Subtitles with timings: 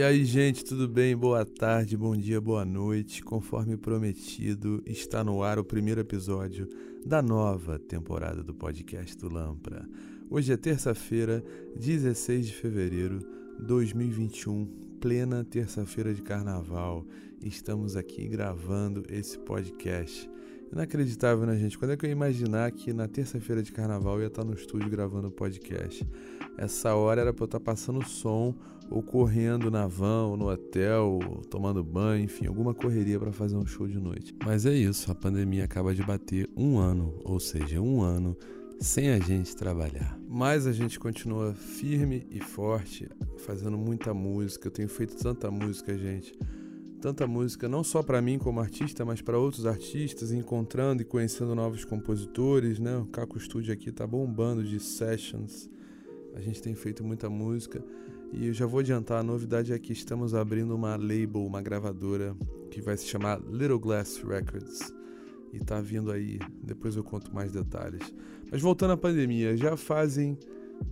[0.00, 1.14] E aí, gente, tudo bem?
[1.14, 3.22] Boa tarde, bom dia, boa noite.
[3.22, 6.66] Conforme prometido, está no ar o primeiro episódio
[7.04, 9.86] da nova temporada do Podcast do Lampra.
[10.30, 11.44] Hoje é terça-feira,
[11.76, 13.18] 16 de fevereiro
[13.58, 14.64] de 2021,
[14.98, 17.04] plena terça-feira de carnaval.
[17.44, 20.30] Estamos aqui gravando esse podcast.
[20.72, 21.76] Inacreditável, né, gente?
[21.76, 24.54] Quando é que eu ia imaginar que na terça-feira de carnaval eu ia estar no
[24.54, 26.08] estúdio gravando o podcast?
[26.56, 28.54] Essa hora era para eu estar passando som,
[28.90, 33.56] ou correndo na van, ou no hotel, ou tomando banho, enfim, alguma correria para fazer
[33.56, 34.34] um show de noite.
[34.44, 38.36] Mas é isso, a pandemia acaba de bater um ano, ou seja, um ano
[38.80, 40.18] sem a gente trabalhar.
[40.28, 44.68] Mas a gente continua firme e forte, fazendo muita música.
[44.68, 46.32] Eu tenho feito tanta música, gente
[47.00, 51.54] tanta música não só para mim como artista, mas para outros artistas, encontrando e conhecendo
[51.54, 52.96] novos compositores, né?
[52.98, 55.68] O Caco Studio aqui tá bombando de sessions.
[56.34, 57.82] A gente tem feito muita música
[58.32, 62.36] e eu já vou adiantar, a novidade é que estamos abrindo uma label, uma gravadora
[62.70, 64.94] que vai se chamar Little Glass Records.
[65.52, 68.14] E tá vindo aí, depois eu conto mais detalhes.
[68.50, 70.38] Mas voltando à pandemia, já fazem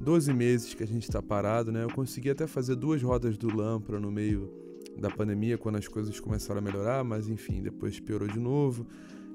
[0.00, 1.84] 12 meses que a gente está parado, né?
[1.84, 4.52] Eu consegui até fazer duas rodas do Lampra no meio
[4.98, 8.84] da pandemia, quando as coisas começaram a melhorar, mas enfim, depois piorou de novo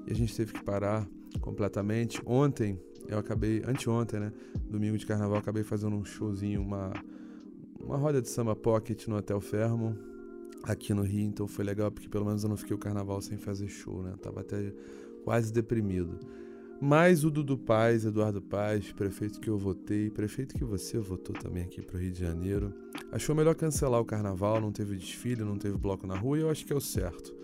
[0.06, 1.08] e a gente teve que parar
[1.40, 2.20] completamente.
[2.26, 4.32] Ontem, eu acabei, anteontem, né,
[4.68, 6.92] domingo de carnaval, acabei fazendo um showzinho, uma,
[7.84, 9.96] uma roda de samba pocket no Hotel Fermo,
[10.62, 13.36] aqui no Rio, então foi legal porque pelo menos eu não fiquei o carnaval sem
[13.36, 14.72] fazer show, né, tava até
[15.22, 16.18] quase deprimido.
[16.80, 21.62] Mas o Dudu Paz, Eduardo Paz, prefeito que eu votei, prefeito que você votou também
[21.62, 22.72] aqui para o Rio de Janeiro,
[23.12, 26.50] achou melhor cancelar o carnaval, não teve desfile, não teve bloco na rua, e eu
[26.50, 27.34] acho que é o certo,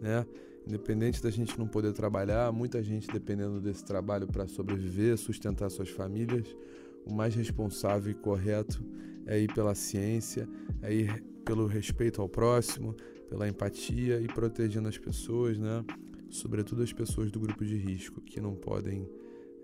[0.00, 0.24] né?
[0.66, 5.88] Independente da gente não poder trabalhar, muita gente dependendo desse trabalho para sobreviver, sustentar suas
[5.88, 6.54] famílias,
[7.06, 8.82] o mais responsável e correto
[9.28, 10.48] é ir pela ciência,
[10.82, 12.96] é ir pelo respeito ao próximo,
[13.28, 15.84] pela empatia e protegendo as pessoas, né?
[16.30, 19.08] sobretudo as pessoas do grupo de risco que não podem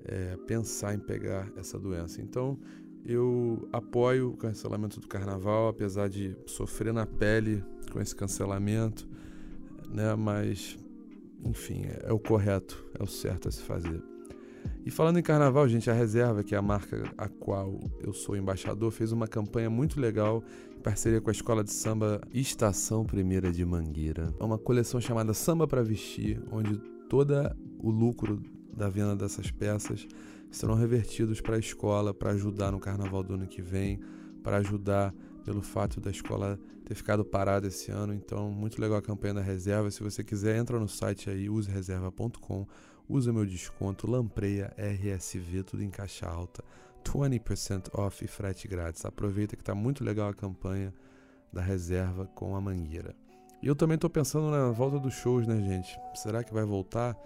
[0.04, 2.20] é, pensar em pegar essa doença.
[2.20, 2.58] Então,
[3.04, 9.08] eu apoio o cancelamento do carnaval, apesar de sofrer na pele com esse cancelamento,
[9.88, 10.14] né?
[10.14, 10.78] Mas,
[11.44, 14.02] enfim, é, é o correto, é o certo a se fazer.
[14.84, 18.36] E falando em carnaval, gente, a Reserva, que é a marca a qual eu sou
[18.36, 20.44] embaixador, fez uma campanha muito legal
[20.76, 24.34] em parceria com a Escola de Samba Estação Primeira de Mangueira.
[24.38, 26.76] É uma coleção chamada Samba para Vestir, onde
[27.08, 27.32] todo
[27.78, 28.42] o lucro
[28.76, 30.06] da venda dessas peças
[30.50, 33.98] serão revertidos para a escola para ajudar no carnaval do ano que vem,
[34.42, 35.14] para ajudar
[35.46, 38.12] pelo fato da escola ter ficado parada esse ano.
[38.12, 39.90] Então, muito legal a campanha da reserva.
[39.90, 42.66] Se você quiser, entra no site aí, usereserva.com
[43.08, 46.64] usa meu desconto Lampreia RSV, tudo em caixa alta,
[47.04, 49.04] 20% off e frete grátis.
[49.04, 50.92] Aproveita que está muito legal a campanha
[51.52, 53.14] da reserva com a Mangueira.
[53.62, 55.98] E eu também estou pensando na volta dos shows, né, gente?
[56.14, 57.16] Será que vai voltar?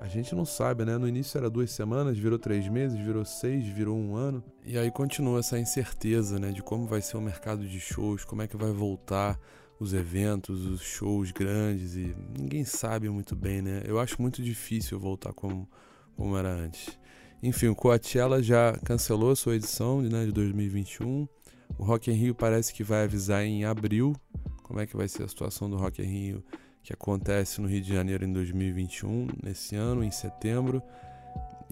[0.00, 0.98] A gente não sabe, né?
[0.98, 4.42] No início era duas semanas, virou três meses, virou seis, virou um ano.
[4.64, 6.50] E aí continua essa incerteza, né?
[6.50, 9.38] De como vai ser o mercado de shows, como é que vai voltar
[9.78, 13.82] os eventos, os shows grandes e ninguém sabe muito bem, né?
[13.84, 15.68] Eu acho muito difícil voltar como,
[16.16, 16.98] como era antes.
[17.42, 21.28] Enfim, o Coachella já cancelou a sua edição né, de 2021.
[21.78, 24.14] O Rock in Rio parece que vai avisar em abril
[24.62, 26.44] como é que vai ser a situação do Rock in Rio
[26.86, 30.80] que acontece no Rio de Janeiro em 2021, nesse ano, em setembro.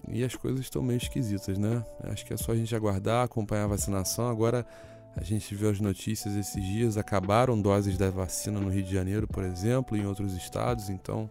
[0.09, 1.85] E as coisas estão meio esquisitas, né?
[2.03, 4.27] Acho que é só a gente aguardar, acompanhar a vacinação.
[4.27, 4.67] Agora
[5.15, 9.27] a gente viu as notícias esses dias, acabaram doses da vacina no Rio de Janeiro,
[9.27, 11.29] por exemplo, em outros estados, então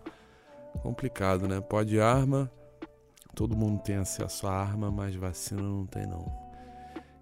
[0.83, 1.61] complicado, né?
[1.61, 2.51] Pode arma,
[3.35, 6.45] todo mundo tem acesso à arma, mas vacina não tem não.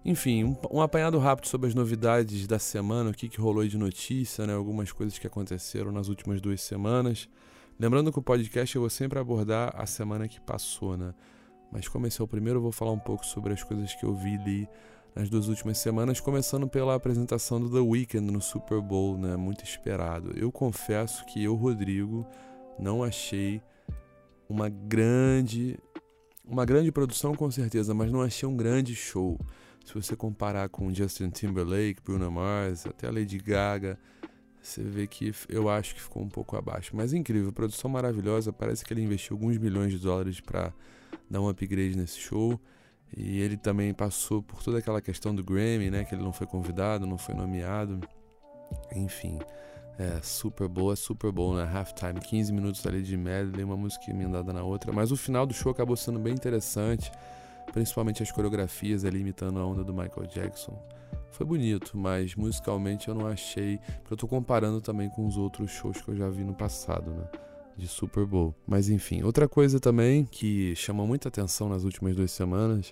[0.05, 3.77] Enfim, um, um apanhado rápido sobre as novidades da semana, o que, que rolou de
[3.77, 4.53] notícia, né?
[4.53, 7.29] Algumas coisas que aconteceram nas últimas duas semanas.
[7.79, 11.13] Lembrando que o podcast eu vou sempre abordar a semana que passou, né?
[11.71, 14.05] Mas como esse é o primeiro, eu vou falar um pouco sobre as coisas que
[14.05, 14.69] eu vi ali
[15.15, 19.35] nas duas últimas semanas, começando pela apresentação do The Weeknd no Super Bowl, né?
[19.35, 20.31] Muito esperado.
[20.35, 22.25] Eu confesso que eu, Rodrigo,
[22.79, 23.61] não achei
[24.49, 25.77] uma grande
[26.45, 29.39] uma grande produção com certeza, mas não achei um grande show.
[29.85, 33.97] Se você comparar com Justin Timberlake, Bruno Mars, até Lady Gaga,
[34.61, 36.95] você vê que eu acho que ficou um pouco abaixo.
[36.95, 38.51] Mas incrível, produção maravilhosa.
[38.51, 40.73] Parece que ele investiu alguns milhões de dólares para
[41.29, 42.59] dar um upgrade nesse show.
[43.15, 46.03] E ele também passou por toda aquela questão do Grammy, né?
[46.03, 47.99] Que ele não foi convidado, não foi nomeado.
[48.95, 49.39] Enfim,
[49.99, 51.71] é super boa, super boa, né?
[51.71, 54.91] Halftime, 15 minutos ali de medley, uma música emendada na outra.
[54.91, 57.11] Mas o final do show acabou sendo bem interessante,
[57.71, 60.75] principalmente as coreografias ali imitando a onda do Michael Jackson.
[61.31, 65.71] foi bonito, mas musicalmente eu não achei, porque eu tô comparando também com os outros
[65.71, 67.27] shows que eu já vi no passado, né?
[67.77, 68.53] De Super Bowl.
[68.67, 72.91] Mas enfim, outra coisa também que chamou muita atenção nas últimas duas semanas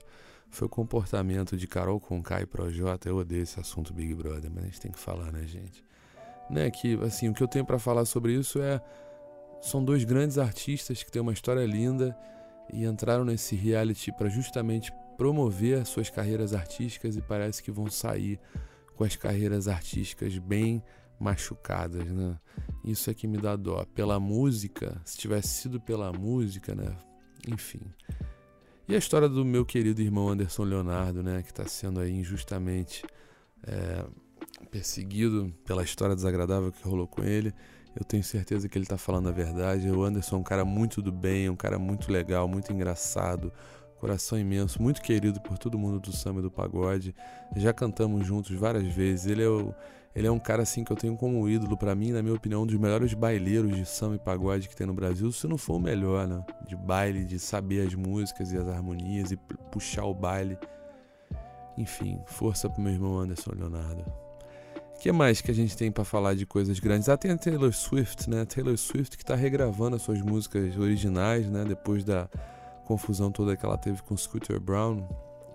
[0.49, 3.07] foi o comportamento de Carol Conká e Projota.
[3.07, 5.83] Eu odeio esse assunto Big Brother, mas a gente tem que falar, né, gente?
[6.49, 8.81] Né, que assim, o que eu tenho para falar sobre isso é
[9.61, 12.17] são dois grandes artistas que têm uma história linda
[12.73, 18.39] e entraram nesse reality para justamente promover suas carreiras artísticas e parece que vão sair
[18.95, 20.83] com as carreiras artísticas bem
[21.21, 22.37] machucadas, né?
[22.83, 23.85] Isso é que me dá dó.
[23.93, 26.97] Pela música, se tivesse sido pela música, né?
[27.47, 27.81] Enfim.
[28.87, 31.43] E a história do meu querido irmão Anderson Leonardo, né?
[31.43, 33.03] Que está sendo aí injustamente
[33.63, 34.03] é,
[34.71, 37.53] perseguido pela história desagradável que rolou com ele.
[37.95, 39.89] Eu tenho certeza que ele está falando a verdade.
[39.89, 43.51] O Anderson é um cara muito do bem, um cara muito legal, muito engraçado,
[43.99, 47.13] coração imenso, muito querido por todo mundo do samba e do pagode.
[47.55, 49.27] Já cantamos juntos várias vezes.
[49.27, 49.73] Ele é, o,
[50.13, 52.63] ele é um cara assim que eu tenho como ídolo para mim, na minha opinião,
[52.63, 55.75] um dos melhores baileiros de samba e pagode que tem no Brasil, se não for
[55.75, 56.43] o melhor, né?
[56.67, 59.37] De baile, de saber as músicas e as harmonias e
[59.71, 60.57] puxar o baile.
[61.77, 64.03] Enfim, força pro meu irmão Anderson Leonardo.
[64.95, 67.09] O que mais que a gente tem para falar de coisas grandes?
[67.09, 68.45] Ah, tem a Taylor Swift, né?
[68.45, 71.63] Taylor Swift que tá regravando as suas músicas originais, né?
[71.63, 72.29] Depois da
[72.85, 75.07] confusão toda que ela teve com Scooter Brown,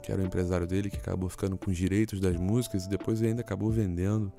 [0.03, 3.23] que era o empresário dele, que acabou ficando com os direitos das músicas e depois
[3.23, 4.33] ainda acabou vendendo.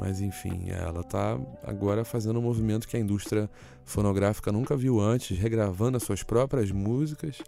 [0.00, 3.50] Mas enfim, ela está agora fazendo um movimento que a indústria
[3.84, 7.42] fonográfica nunca viu antes, regravando as suas próprias músicas.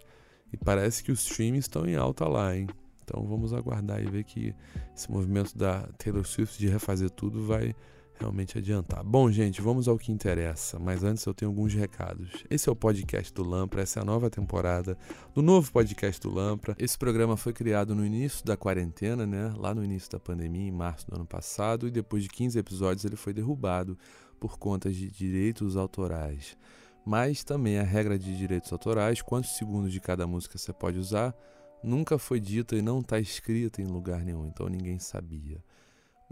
[0.51, 2.67] E parece que os streams estão em alta lá, hein?
[3.03, 4.53] Então vamos aguardar e ver que
[4.95, 7.75] esse movimento da Taylor Swift de refazer tudo vai
[8.19, 9.03] realmente adiantar.
[9.03, 12.43] Bom, gente, vamos ao que interessa, mas antes eu tenho alguns recados.
[12.49, 14.97] Esse é o podcast do Lampra, essa é a nova temporada
[15.33, 16.75] do novo podcast do Lampra.
[16.79, 19.53] Esse programa foi criado no início da quarentena, né?
[19.57, 23.05] Lá no início da pandemia, em março do ano passado, e depois de 15 episódios
[23.05, 23.97] ele foi derrubado
[24.39, 26.57] por conta de direitos autorais.
[27.05, 31.35] Mas também a regra de direitos autorais, quantos segundos de cada música você pode usar,
[31.83, 35.61] nunca foi dita e não está escrita em lugar nenhum, então ninguém sabia.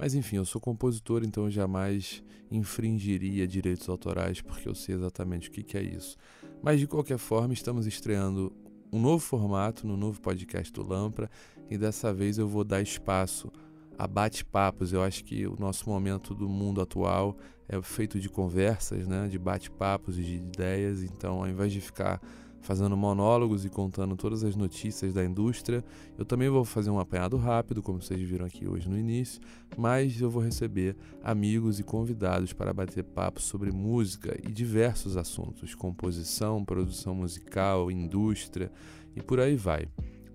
[0.02, 5.48] Mas enfim, eu sou compositor, então eu jamais infringiria direitos autorais, porque eu sei exatamente
[5.48, 6.18] o que, é isso.
[6.60, 8.52] Mas de qualquer forma, estamos estreando
[8.92, 11.30] um novo formato no novo podcast do Lampra
[11.70, 13.52] e dessa vez eu vou dar espaço
[13.96, 14.92] a bate-papos.
[14.92, 17.38] Eu acho que o nosso momento do mundo atual
[17.70, 21.04] é feito de conversas, né, de bate-papos e de ideias.
[21.04, 22.20] Então, ao invés de ficar
[22.62, 25.84] fazendo monólogos e contando todas as notícias da indústria.
[26.18, 29.42] Eu também vou fazer um apanhado rápido, como vocês viram aqui hoje no início,
[29.78, 35.76] mas eu vou receber amigos e convidados para bater papo sobre música e diversos assuntos,
[35.76, 38.72] composição, produção musical, indústria
[39.16, 39.88] e por aí vai.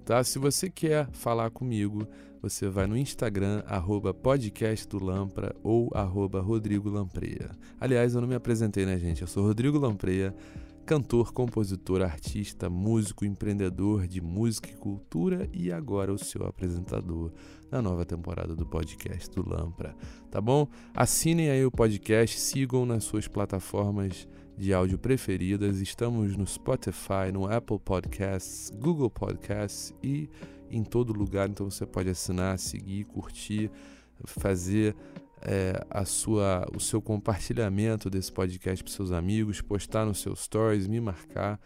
[0.05, 0.23] Tá?
[0.23, 2.07] Se você quer falar comigo,
[2.41, 4.15] você vai no Instagram, arroba
[5.65, 6.45] ou arroba.
[7.81, 9.23] Aliás, eu não me apresentei, né, gente?
[9.23, 10.33] Eu sou Rodrigo Lampreia,
[10.87, 17.33] cantor, compositor, artista, músico, empreendedor de música e cultura e agora o seu apresentador
[17.69, 19.97] na nova temporada do podcast do Lampra,
[20.31, 20.69] tá bom?
[20.95, 25.81] Assinem aí o podcast, sigam nas suas plataformas de áudio preferidas.
[25.81, 30.31] Estamos no Spotify, no Apple Podcasts, Google Podcasts e
[30.71, 33.73] em todo lugar, então você pode assinar, seguir, curtir,
[34.25, 34.95] fazer
[35.43, 40.87] é, a sua, o seu compartilhamento desse podcast para seus amigos, postar nos seus stories,
[40.87, 41.61] me marcar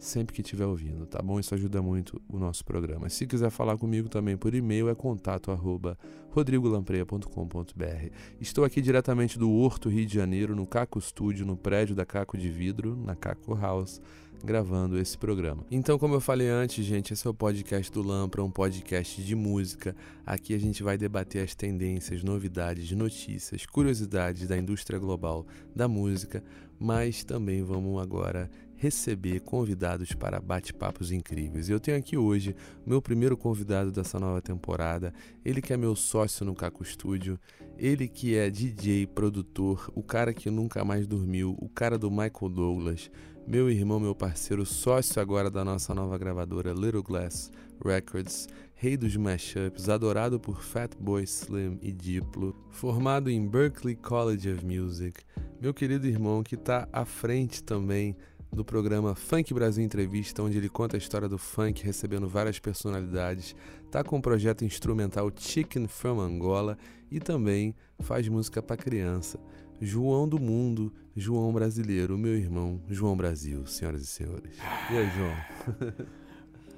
[0.00, 1.38] sempre que estiver ouvindo, tá bom?
[1.38, 3.08] Isso ajuda muito o nosso programa.
[3.08, 5.96] Se quiser falar comigo também por e-mail, é contato arroba
[6.30, 8.14] rodrigolampreia.com.br.
[8.40, 12.38] Estou aqui diretamente do Horto, Rio de Janeiro, no Caco Studio, no prédio da Caco
[12.38, 14.00] de Vidro, na Caco House,
[14.44, 15.64] gravando esse programa.
[15.70, 19.34] Então, como eu falei antes, gente, esse é o podcast do Lampra, um podcast de
[19.34, 19.94] música.
[20.24, 26.42] Aqui a gente vai debater as tendências, novidades, notícias, curiosidades da indústria global da música,
[26.78, 31.68] mas também vamos agora receber convidados para bate-papos incríveis.
[31.68, 32.56] Eu tenho aqui hoje
[32.86, 35.12] meu primeiro convidado dessa nova temporada,
[35.44, 37.38] ele que é meu sócio no Caco Studio,
[37.76, 42.48] ele que é DJ, produtor, o cara que nunca mais dormiu, o cara do Michael
[42.48, 43.10] Douglas,
[43.46, 47.50] meu irmão, meu parceiro, sócio agora da nossa nova gravadora Little Glass
[47.84, 54.64] Records, rei dos mashups, adorado por Fatboy Slim e Diplo, formado em Berklee College of
[54.64, 55.20] Music,
[55.60, 58.16] meu querido irmão que está à frente também
[58.52, 63.54] do programa Funk Brasil Entrevista, onde ele conta a história do funk recebendo várias personalidades,
[63.90, 66.76] tá com o projeto instrumental Chicken from Angola
[67.10, 69.38] e também faz música para criança.
[69.80, 74.58] João do Mundo, João Brasileiro, meu irmão, João Brasil, senhoras e senhores.
[74.90, 75.92] E aí, João?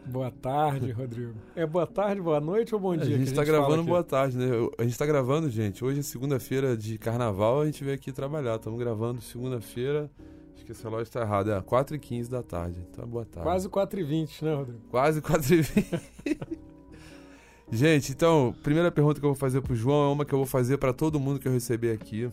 [0.04, 1.34] Boa tarde, Rodrigo.
[1.54, 3.14] É boa tarde, boa noite ou bom dia?
[3.14, 4.46] A gente está gravando boa tarde, né?
[4.76, 5.84] A gente está gravando, gente.
[5.84, 8.56] Hoje é segunda-feira de carnaval, a gente veio aqui trabalhar.
[8.56, 10.10] Estamos gravando segunda-feira.
[10.56, 11.52] Acho que esse relógio está errado.
[11.52, 12.84] É 4h15 da tarde.
[12.90, 13.48] Então, boa tarde.
[13.48, 14.80] Quase 4h20, né, Rodrigo?
[14.90, 16.00] Quase 4h20.
[17.70, 20.46] gente, então, primeira pergunta que eu vou fazer pro João é uma que eu vou
[20.46, 22.28] fazer para todo mundo que eu receber aqui.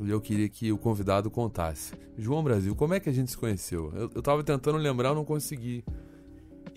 [0.00, 1.92] E eu queria que o convidado contasse.
[2.16, 3.92] João Brasil, como é que a gente se conheceu?
[3.94, 5.84] Eu, eu tava tentando lembrar, não consegui.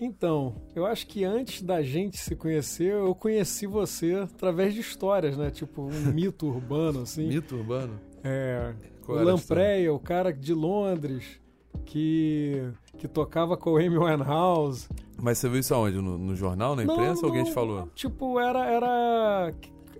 [0.00, 5.36] Então, eu acho que antes da gente se conhecer, eu conheci você através de histórias,
[5.36, 5.50] né?
[5.50, 7.28] Tipo, um mito urbano, assim.
[7.28, 8.00] Mito urbano?
[8.24, 8.74] É.
[9.04, 11.40] Qual o Lampreia, o cara de Londres,
[11.84, 14.88] que, que tocava com o Amy Winehouse.
[15.20, 15.98] Mas você viu isso aonde?
[15.98, 17.88] No, no jornal, na imprensa, não, ou alguém te falou?
[17.94, 19.52] Tipo, era, era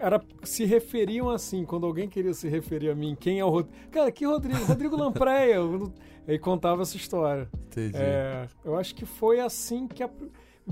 [0.03, 3.79] era, se referiam assim, quando alguém queria se referir a mim, quem é o Rodrigo?
[3.91, 4.65] Cara, que Rodrigo?
[4.65, 5.59] Rodrigo Lampreia.
[6.27, 7.49] Aí contava essa história.
[7.69, 7.97] Entendi.
[7.97, 10.03] É, eu acho que foi assim que.
[10.03, 10.11] A,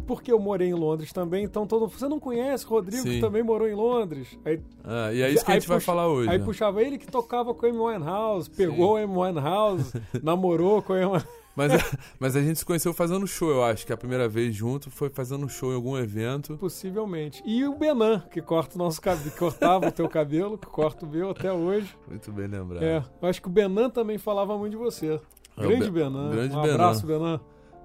[0.06, 3.10] porque eu morei em Londres também, então todo Você não conhece o Rodrigo, Sim.
[3.10, 4.38] que também morou em Londres?
[4.44, 6.28] Aí, ah, e é isso que a gente puxa, vai falar hoje.
[6.28, 6.44] Aí né?
[6.44, 9.02] puxava ele que tocava com a Amy Winehouse, pegou Sim.
[9.02, 11.22] a Amy Winehouse, namorou com a Amy
[11.54, 11.72] mas,
[12.18, 15.10] mas a gente se conheceu fazendo show, eu acho que a primeira vez junto foi
[15.10, 16.56] fazendo show em algum evento.
[16.56, 17.42] Possivelmente.
[17.44, 21.08] E o Benan, que corta o nosso cabelo, cortava o teu cabelo, que corta o
[21.08, 21.94] meu até hoje.
[22.08, 22.82] Muito bem lembrado.
[22.82, 25.20] É, eu acho que o Benan também falava muito de você.
[25.56, 26.30] É, Grande Be Benan.
[26.30, 27.40] Grande um abraço, Benan.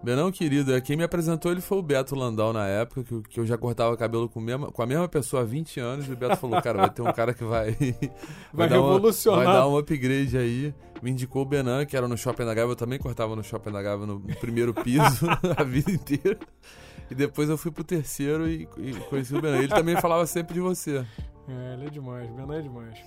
[0.05, 3.39] Benão, querido, é, quem me apresentou ele foi o Beto Landau na época, que, que
[3.39, 6.07] eu já cortava cabelo com, mesma, com a mesma pessoa há 20 anos.
[6.07, 7.71] E o Beto falou: Cara, vai ter um cara que vai.
[8.53, 9.39] vai, vai revolucionar.
[9.39, 10.75] Uma, vai dar um upgrade aí.
[11.01, 12.73] Me indicou o Benan, que era no Shopping da Gávea.
[12.73, 15.25] Eu também cortava no Shopping da Gávea no primeiro piso
[15.57, 16.37] a vida inteira.
[17.09, 19.57] E depois eu fui pro terceiro e, e conheci o Benan.
[19.57, 21.03] Ele também falava sempre de você.
[21.47, 22.99] É, ele é demais, Benan é demais.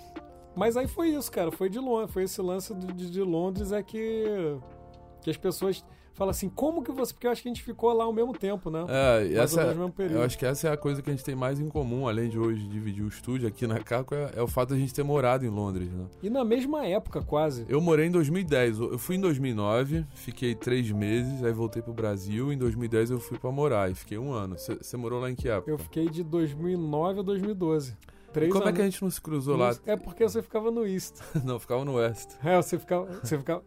[0.56, 1.52] Mas aí foi isso, cara.
[1.52, 2.10] Foi de Londres.
[2.12, 4.24] Foi esse lance de, de Londres é que,
[5.22, 5.84] que as pessoas
[6.18, 7.14] fala assim, como que você.
[7.14, 8.84] Porque eu acho que a gente ficou lá ao mesmo tempo, né?
[8.88, 9.62] É, e essa,
[10.10, 12.28] eu acho que essa é a coisa que a gente tem mais em comum, além
[12.28, 14.92] de hoje dividir o estúdio aqui na Caco, é, é, o fato de a gente
[14.92, 16.06] ter morado em Londres, né?
[16.20, 17.64] E na mesma época, quase.
[17.68, 18.80] Eu morei em 2010.
[18.80, 22.52] Eu fui em 2009, fiquei três meses, aí voltei pro Brasil.
[22.52, 24.56] Em 2010 eu fui para morar e fiquei um ano.
[24.58, 25.70] Você morou lá em que época?
[25.70, 27.96] Eu fiquei de 2009 a 2012.
[28.32, 28.74] Três como anos.
[28.74, 29.74] é que a gente não se cruzou lá?
[29.86, 31.14] É porque você ficava no East.
[31.44, 32.32] não, ficava no West.
[32.44, 33.06] É, você ficava.
[33.22, 33.62] Você ficava...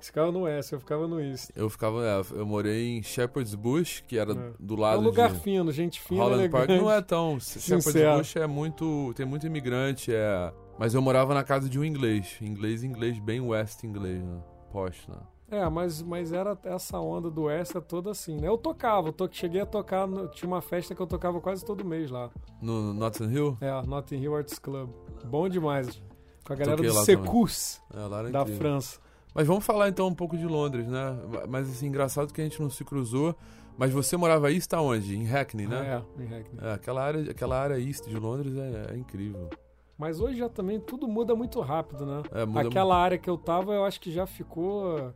[0.00, 1.50] Você ficava no West, eu ficava no East.
[1.54, 4.52] Eu ficava, é, eu morei em Shepherd's Bush, que era é.
[4.58, 6.66] do lado É um lugar de fino, gente fina, Holland elegante.
[6.66, 7.38] Park não é tão...
[7.38, 9.12] Shepherd's Bush é muito...
[9.14, 10.52] tem muito imigrante, é...
[10.78, 12.38] Mas eu morava na casa de um inglês.
[12.40, 14.40] Inglês, inglês, bem West inglês, né?
[14.72, 15.18] Posh, né?
[15.50, 18.46] É, mas, mas era essa onda do West é toda assim, né?
[18.46, 19.28] Eu tocava, eu to...
[19.30, 20.28] cheguei a tocar, no...
[20.28, 22.30] tinha uma festa que eu tocava quase todo mês lá.
[22.62, 23.58] No Notting Hill?
[23.60, 24.88] É, Notting Hill Arts Club.
[25.24, 26.00] Bom demais.
[26.44, 29.00] Com a galera Toquei do Secus, é, da França.
[29.34, 31.16] Mas vamos falar então um pouco de Londres, né?
[31.48, 33.34] Mas assim, engraçado que a gente não se cruzou.
[33.78, 35.16] Mas você morava aí, está onde?
[35.16, 36.02] Em Hackney, né?
[36.18, 36.60] É, em Hackney.
[36.62, 39.48] É, aquela, área, aquela área east de Londres é, é, incrível.
[39.96, 42.22] Mas hoje já também tudo muda muito rápido, né?
[42.32, 45.14] É, aquela área que eu tava, eu acho que já ficou.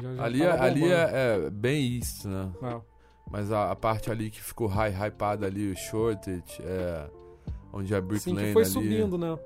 [0.00, 2.50] Já, já ali é, ali é, é, bem east, né?
[2.62, 2.80] É.
[3.30, 7.10] Mas a, a, parte ali que ficou high, hypada ali, o Shortage, é,
[7.72, 8.70] onde é Brick Sim, Lane que foi ali.
[8.70, 9.38] subindo, né?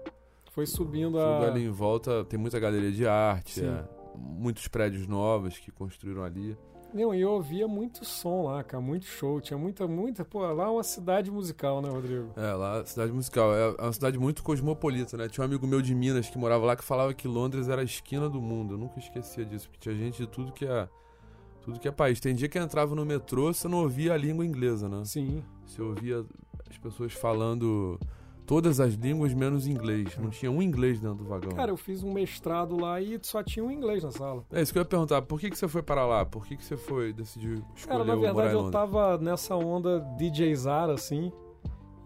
[0.59, 1.38] Foi subindo a.
[1.38, 3.85] Tudo ali em volta tem muita galeria de arte, é,
[4.17, 6.59] muitos prédios novos que construíram ali.
[6.93, 9.41] Não, e eu ouvia muito som lá, cara, muito show.
[9.41, 10.25] Tinha muita, muita.
[10.25, 12.33] Pô, lá é uma cidade musical, né, Rodrigo?
[12.35, 13.55] É, lá, cidade musical.
[13.55, 15.29] É, é uma cidade muito cosmopolita, né?
[15.29, 17.85] Tinha um amigo meu de Minas que morava lá que falava que Londres era a
[17.85, 18.75] esquina do mundo.
[18.75, 20.88] Eu nunca esquecia disso, porque tinha gente de tudo que é.
[21.62, 22.19] Tudo que é país.
[22.19, 25.05] Tem dia que entrava no metrô, você não ouvia a língua inglesa, né?
[25.05, 25.45] Sim.
[25.67, 26.25] Você ouvia
[26.69, 28.00] as pessoas falando
[28.49, 30.17] todas as línguas menos inglês.
[30.17, 31.52] Não tinha um inglês dentro do vagão.
[31.52, 34.43] Cara, eu fiz um mestrado lá e só tinha um inglês na sala.
[34.50, 35.21] É isso que eu ia perguntar.
[35.21, 36.25] Por que, que você foi para lá?
[36.25, 40.55] Por que, que você foi decidir escolher Cara, na verdade eu tava nessa onda DJ
[40.57, 41.31] Zara, assim.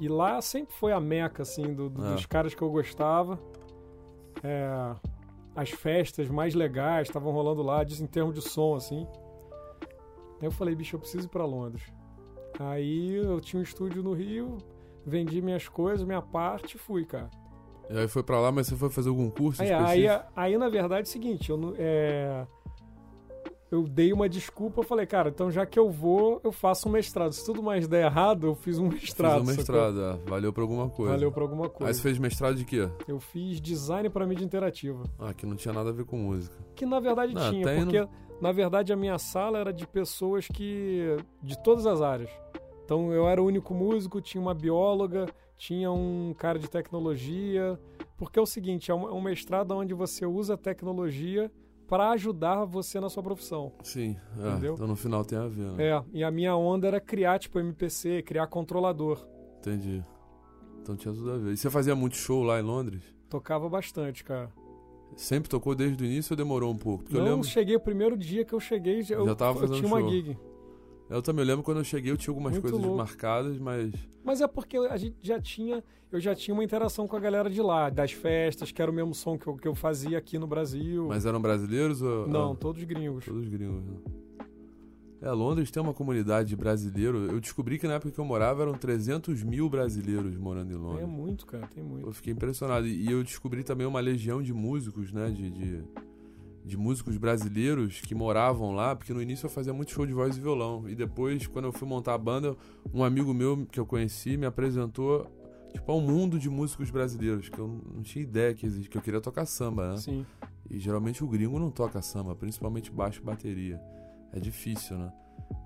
[0.01, 2.15] E lá sempre foi a meca, assim, do, do, é.
[2.15, 3.39] dos caras que eu gostava.
[4.43, 4.97] É,
[5.55, 9.07] as festas mais legais estavam rolando lá, em termos de som, assim.
[10.41, 11.85] Aí eu falei, bicho, eu preciso ir pra Londres.
[12.59, 14.59] Aí eu tinha um estúdio no Rio,
[15.05, 17.31] vendi minhas coisas, minha parte e fui, cara.
[17.91, 20.69] E aí foi para lá, mas você foi fazer algum curso aí, aí, aí, na
[20.69, 22.47] verdade, é o seguinte, eu, é,
[23.73, 26.93] eu dei uma desculpa, eu falei, cara, então já que eu vou, eu faço um
[26.93, 27.33] mestrado.
[27.33, 29.41] Se tudo mais der errado, eu fiz um mestrado.
[29.41, 30.19] Fiz um mestrado, é.
[30.29, 31.13] valeu pra alguma coisa.
[31.13, 31.91] Valeu pra alguma coisa.
[31.91, 32.87] Aí você fez mestrado de quê?
[33.09, 35.03] Eu fiz design para mídia interativa.
[35.19, 36.55] Ah, que não tinha nada a ver com música.
[36.75, 38.07] Que na verdade não, tinha, porque
[38.43, 41.17] na verdade a minha sala era de pessoas que...
[41.43, 42.31] de todas as áreas.
[42.85, 47.79] Então eu era o único músico, tinha uma bióloga, tinha um cara de tecnologia,
[48.17, 51.51] porque é o seguinte, é um, é mestrado onde você usa tecnologia
[51.89, 53.73] para ajudar você na sua profissão.
[53.83, 54.75] Sim, é, entendeu?
[54.75, 55.73] Então no final tem a ver.
[55.73, 55.89] Né?
[55.89, 59.27] É, e a minha onda era criar tipo MPC, criar controlador.
[59.59, 60.03] Entendi.
[60.81, 61.53] Então tinha tudo a ver.
[61.53, 63.03] E você fazia muito show lá em Londres?
[63.29, 64.51] Tocava bastante, cara.
[65.17, 67.05] Sempre tocou desde o início ou demorou um pouco?
[67.05, 67.49] Porque Não, eu lembro...
[67.49, 69.99] cheguei o primeiro dia que eu cheguei, já, já tava fazendo eu tinha show.
[69.99, 70.39] uma gig.
[71.13, 72.97] Eu também lembro quando eu cheguei, eu tinha algumas Muito coisas louco.
[72.97, 73.93] marcadas, mas.
[74.25, 75.85] Mas é porque a gente já tinha.
[76.11, 78.95] Eu já tinha uma interação com a galera de lá, das festas, que era o
[78.95, 81.07] mesmo som que eu, que eu fazia aqui no Brasil.
[81.09, 82.27] Mas eram brasileiros ou.
[82.27, 83.25] Não, todos gringos.
[83.25, 83.97] Todos gringos, né?
[85.23, 87.17] É, Londres tem uma comunidade brasileira.
[87.17, 91.05] Eu descobri que na época que eu morava eram 300 mil brasileiros morando em Londres.
[91.05, 92.09] É muito, cara, tem muito.
[92.09, 92.89] Eu fiquei impressionado.
[92.89, 95.31] E eu descobri também uma legião de músicos, né?
[95.31, 95.85] De, de,
[96.65, 100.37] de, músicos brasileiros que moravam lá, porque no início eu fazia muito show de voz
[100.37, 100.89] e violão.
[100.89, 102.57] E depois, quando eu fui montar a banda,
[102.93, 105.27] um amigo meu que eu conheci me apresentou
[105.73, 108.99] tipo, a um mundo de músicos brasileiros, que eu não tinha ideia que existia, que
[108.99, 109.97] eu queria tocar samba, né?
[109.99, 110.27] Sim.
[110.71, 113.81] E geralmente o gringo não toca samba, principalmente baixo e bateria
[114.33, 115.13] é difícil, né?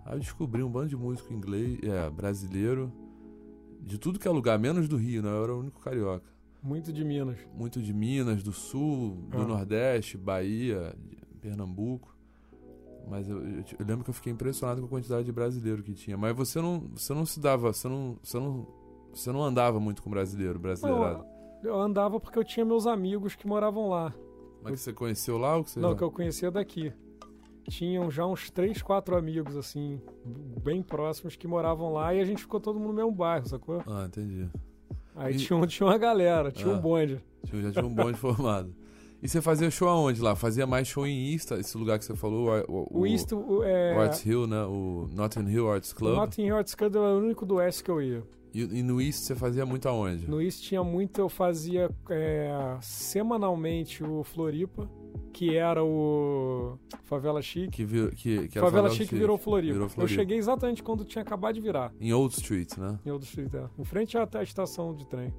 [0.05, 2.93] Aí eu descobri um bando de músico inglês, é, brasileiro,
[3.81, 5.31] de tudo que é lugar, menos do Rio, né?
[5.31, 6.26] Eu era o único carioca.
[6.66, 7.38] Muito de Minas.
[7.54, 9.46] Muito de Minas, do Sul, do ah.
[9.46, 10.96] Nordeste, Bahia,
[11.40, 12.12] Pernambuco.
[13.08, 15.94] Mas eu, eu, eu, lembro que eu fiquei impressionado com a quantidade de brasileiro que
[15.94, 16.16] tinha.
[16.16, 18.66] Mas você não, você não se dava, você não, você não,
[19.14, 21.25] você não andava muito com brasileiro, brasileirado.
[21.62, 24.12] Eu, eu andava porque eu tinha meus amigos que moravam lá.
[24.61, 25.96] Mas que você conheceu lá ou que você Não, já...
[25.96, 26.92] que eu conhecia daqui
[27.68, 30.00] tinham já uns três, quatro amigos, assim,
[30.62, 33.82] bem próximos que moravam lá e a gente ficou todo mundo no mesmo bairro, sacou?
[33.88, 34.49] Ah, entendi.
[35.16, 35.38] Aí e...
[35.38, 37.20] tinha, tinha uma galera, tinha ah, um bonde.
[37.44, 38.75] Já tinha um bonde formado.
[39.23, 40.37] E você fazia show aonde lá?
[40.37, 42.50] Fazia mais show em East, esse lugar que você falou?
[42.68, 43.96] O, o, o East, o, é...
[43.96, 44.62] o Arts Hill, né?
[44.64, 46.12] O Notting Hill Arts Club.
[46.12, 48.23] O Notting Hill Arts Club era o único do West que eu ia.
[48.56, 50.28] E, e, no East você fazia muito aonde?
[50.28, 54.88] No East tinha muito, eu fazia é, semanalmente o Floripa
[55.36, 57.71] que era o Favela Chic.
[57.71, 59.73] Que, vir, que, que Favela, Favela Chic, Chic virou, Floripa.
[59.75, 60.14] virou Floripa.
[60.14, 61.92] Eu cheguei exatamente quando tinha acabado de virar.
[62.00, 62.99] Em Old Street, né?
[63.04, 63.69] Em Old Street, é.
[63.78, 65.34] Em frente à, à estação de trem.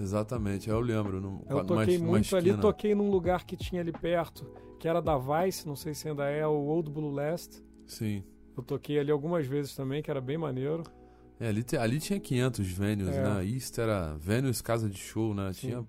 [0.00, 1.20] Exatamente, eu lembro.
[1.20, 4.46] No, eu toquei muito ali, toquei num lugar que tinha ali perto,
[4.78, 7.62] que era da Vice, não sei se ainda é, o Old Blue Last.
[7.84, 8.24] Sim.
[8.56, 10.82] Eu toquei ali algumas vezes também, que era bem maneiro.
[11.38, 13.22] É, ali, ali tinha 500 venues, é.
[13.22, 13.46] né?
[13.46, 15.52] East era venues casa de show, né?
[15.52, 15.68] Sim.
[15.68, 15.86] Tinha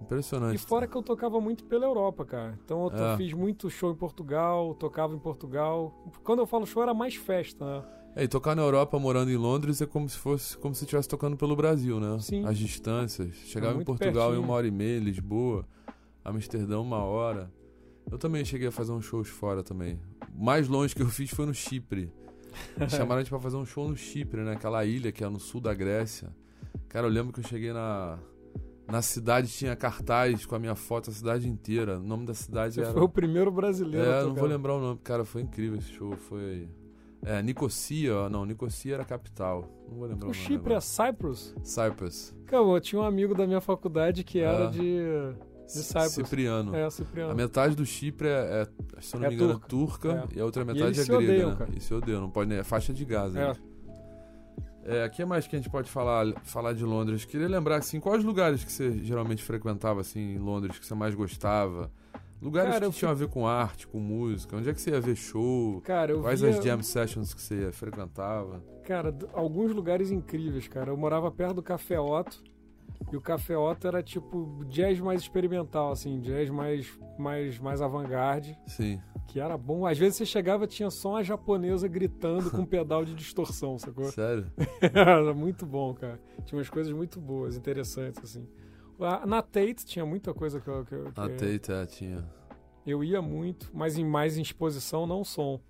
[0.00, 0.56] Impressionante.
[0.56, 2.58] E fora que eu tocava muito pela Europa, cara.
[2.64, 3.16] Então eu é.
[3.16, 5.92] fiz muito show em Portugal, tocava em Portugal.
[6.22, 7.84] Quando eu falo show era mais festa, né?
[8.16, 11.08] É, e tocar na Europa morando em Londres é como se fosse como se estivesse
[11.08, 12.18] tocando pelo Brasil, né?
[12.20, 12.44] Sim.
[12.46, 13.34] As distâncias.
[13.44, 14.42] Chegava é em Portugal pertinho.
[14.42, 15.66] em uma hora e meia, Lisboa,
[16.24, 17.52] Amsterdã uma hora.
[18.10, 20.00] Eu também cheguei a fazer uns shows fora também.
[20.34, 22.10] O mais longe que eu fiz foi no Chipre.
[22.88, 24.52] Chamaram a gente pra fazer um show no Chipre, né?
[24.52, 26.28] Aquela ilha que é no sul da Grécia.
[26.88, 28.18] Cara, eu lembro que eu cheguei na
[28.90, 31.98] na cidade tinha cartaz com a minha foto, a cidade inteira.
[31.98, 32.92] O nome da cidade Você era.
[32.92, 34.08] Foi o primeiro brasileiro.
[34.08, 35.00] É, não vou lembrar o nome.
[35.04, 36.16] Cara, foi incrível esse show.
[36.16, 36.68] Foi.
[37.22, 39.68] É, Nicosia, não, Nicosia era a capital.
[39.88, 40.34] Não vou lembrar o, o.
[40.34, 41.54] Chipre é Cyprus?
[41.62, 42.34] Cyprus.
[42.46, 44.68] Cara, eu tinha um amigo da minha faculdade que era é.
[44.68, 45.00] de.
[45.74, 46.12] De Cyprus.
[46.12, 46.74] Cipriano.
[46.74, 47.30] É, Cipriano.
[47.30, 50.40] A metade do Chipre é, é se eu não é me engano, turca, turca e
[50.40, 51.16] a outra metade é grega.
[51.16, 51.56] Odeiam, né?
[51.56, 51.70] Cara.
[51.76, 53.34] E se odeiam, não pode, é faixa de gás.
[53.36, 53.48] É.
[53.48, 53.56] Né?
[54.84, 57.26] É, o que mais que a gente pode falar, falar de Londres?
[57.26, 61.14] Queria lembrar, assim, quais lugares que você geralmente frequentava, assim, em Londres, que você mais
[61.14, 61.90] gostava?
[62.40, 64.56] Lugares Cara, que tinham a ver com arte, com música.
[64.56, 65.82] Onde é que você ia ver show?
[65.82, 66.50] Cara, eu Quais via...
[66.50, 68.62] as jam sessions que você frequentava?
[68.84, 70.90] Cara, alguns lugares incríveis, cara.
[70.90, 72.42] Eu morava perto do Café Otto.
[73.10, 78.58] E o Café Otto era tipo jazz mais experimental, assim, jazz mais, mais, mais avant-garde.
[78.66, 79.00] Sim.
[79.26, 79.86] Que era bom.
[79.86, 84.06] Às vezes você chegava tinha só uma japonesa gritando com um pedal de distorção, sacou?
[84.06, 84.50] Sério?
[84.80, 86.20] era muito bom, cara.
[86.44, 88.46] Tinha umas coisas muito boas, interessantes, assim.
[89.26, 90.84] Na Tate tinha muita coisa que eu.
[90.84, 92.28] Que, que Na Tate, é, tinha.
[92.84, 95.60] Eu ia muito, mas em mais em exposição, não som.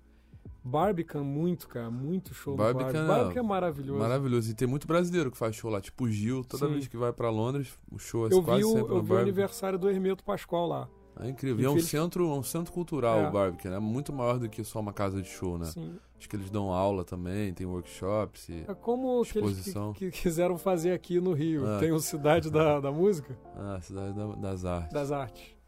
[0.63, 1.89] Barbican, muito, cara.
[1.89, 3.07] Muito show Barbican, Barbican.
[3.07, 3.99] Barbican é maravilhoso.
[3.99, 4.51] Maravilhoso.
[4.51, 5.81] E tem muito brasileiro que faz show lá.
[5.81, 6.73] Tipo o Gil, toda Sim.
[6.73, 9.13] vez que vai para Londres, o show é eu quase vi o, sempre Eu vi
[9.13, 10.89] o aniversário do Hermeto Pascoal lá.
[11.19, 11.61] É incrível.
[11.61, 13.27] E é um, centro, um centro cultural é.
[13.27, 13.73] o Barbican.
[13.73, 15.65] É muito maior do que só uma casa de show, né?
[15.65, 15.97] Sim.
[16.17, 19.93] Acho que eles dão aula também, tem workshops e É como exposição.
[19.93, 21.65] que, que quiseram fazer aqui no Rio.
[21.65, 21.79] É.
[21.79, 23.37] Tem o Cidade da, da Música.
[23.55, 24.93] Ah, Cidade da, das Artes.
[24.93, 25.58] Das Artes.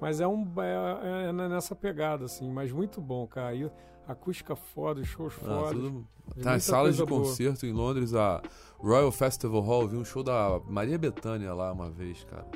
[0.00, 2.50] Mas é, um, é, é, nessa pegada, assim.
[2.50, 3.54] Mas muito bom, cara.
[3.54, 3.70] E
[4.08, 5.74] acústica foda, shows ah, foda.
[5.74, 6.08] Tudo...
[6.42, 7.72] Tá em salas de concerto boa.
[7.72, 8.40] em Londres, a
[8.78, 9.88] Royal Festival Hall.
[9.88, 12.46] Vi um show da Maria Bethânia lá uma vez, cara.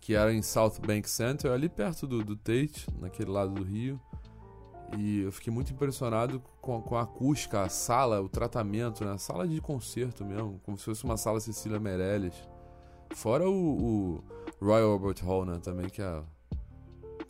[0.00, 3.98] Que era em South Bank Center, ali perto do, do Tate, naquele lado do Rio.
[4.98, 9.12] E eu fiquei muito impressionado com, com a acústica, a sala, o tratamento, né?
[9.12, 12.34] A sala de concerto mesmo, como se fosse uma sala Cecília Meirelles.
[13.14, 14.24] Fora o, o
[14.60, 15.58] Royal Albert Hall, né?
[15.62, 16.22] Também, que é,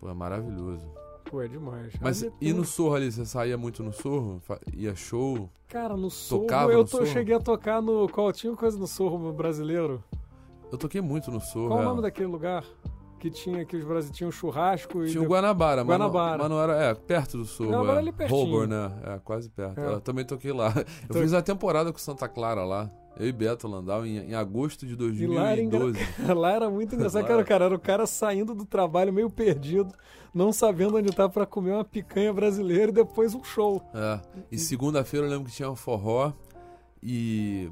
[0.05, 0.87] pô, é maravilhoso.
[1.25, 1.95] Pô, é demais.
[1.99, 4.43] Mas e tem- no Sorro ali, você saía muito no Sorro?
[4.75, 5.49] Ia show?
[5.67, 7.07] Cara, no Sorro, Tocava eu tô- Sorro?
[7.07, 8.07] cheguei a tocar no...
[8.11, 10.05] Qual tinha coisa no Sorro brasileiro?
[10.71, 11.69] Eu toquei muito no Sorro.
[11.69, 11.83] Qual é.
[11.83, 12.65] o nome daquele lugar?
[13.25, 16.43] Que tinha que os brasileiros tinham churrasco e Tinha o Guanabara, mas não- Guanabara.
[16.43, 16.75] Mas, não, era.
[16.75, 17.45] É, perto do.
[17.65, 17.99] Guanabara é.
[18.01, 18.39] ali pertinho.
[18.39, 18.93] Holborn, né?
[19.03, 19.81] É, quase perto.
[19.81, 19.93] É.
[19.95, 20.75] Eu também toquei lá.
[20.77, 22.91] Eu Tô- fiz uma temporada com Santa Clara lá.
[23.19, 25.79] Eu e Beto Landau em, em agosto de E lá era, engra...
[25.79, 26.35] 2012.
[26.39, 29.95] lá era muito engraçado, cara, cara, era o cara saindo do trabalho meio perdido,
[30.35, 33.81] não sabendo onde tá pra comer uma picanha brasileira e depois um show.
[33.95, 34.21] É.
[34.53, 36.31] E segunda-feira eu lembro que tinha um forró
[37.03, 37.71] e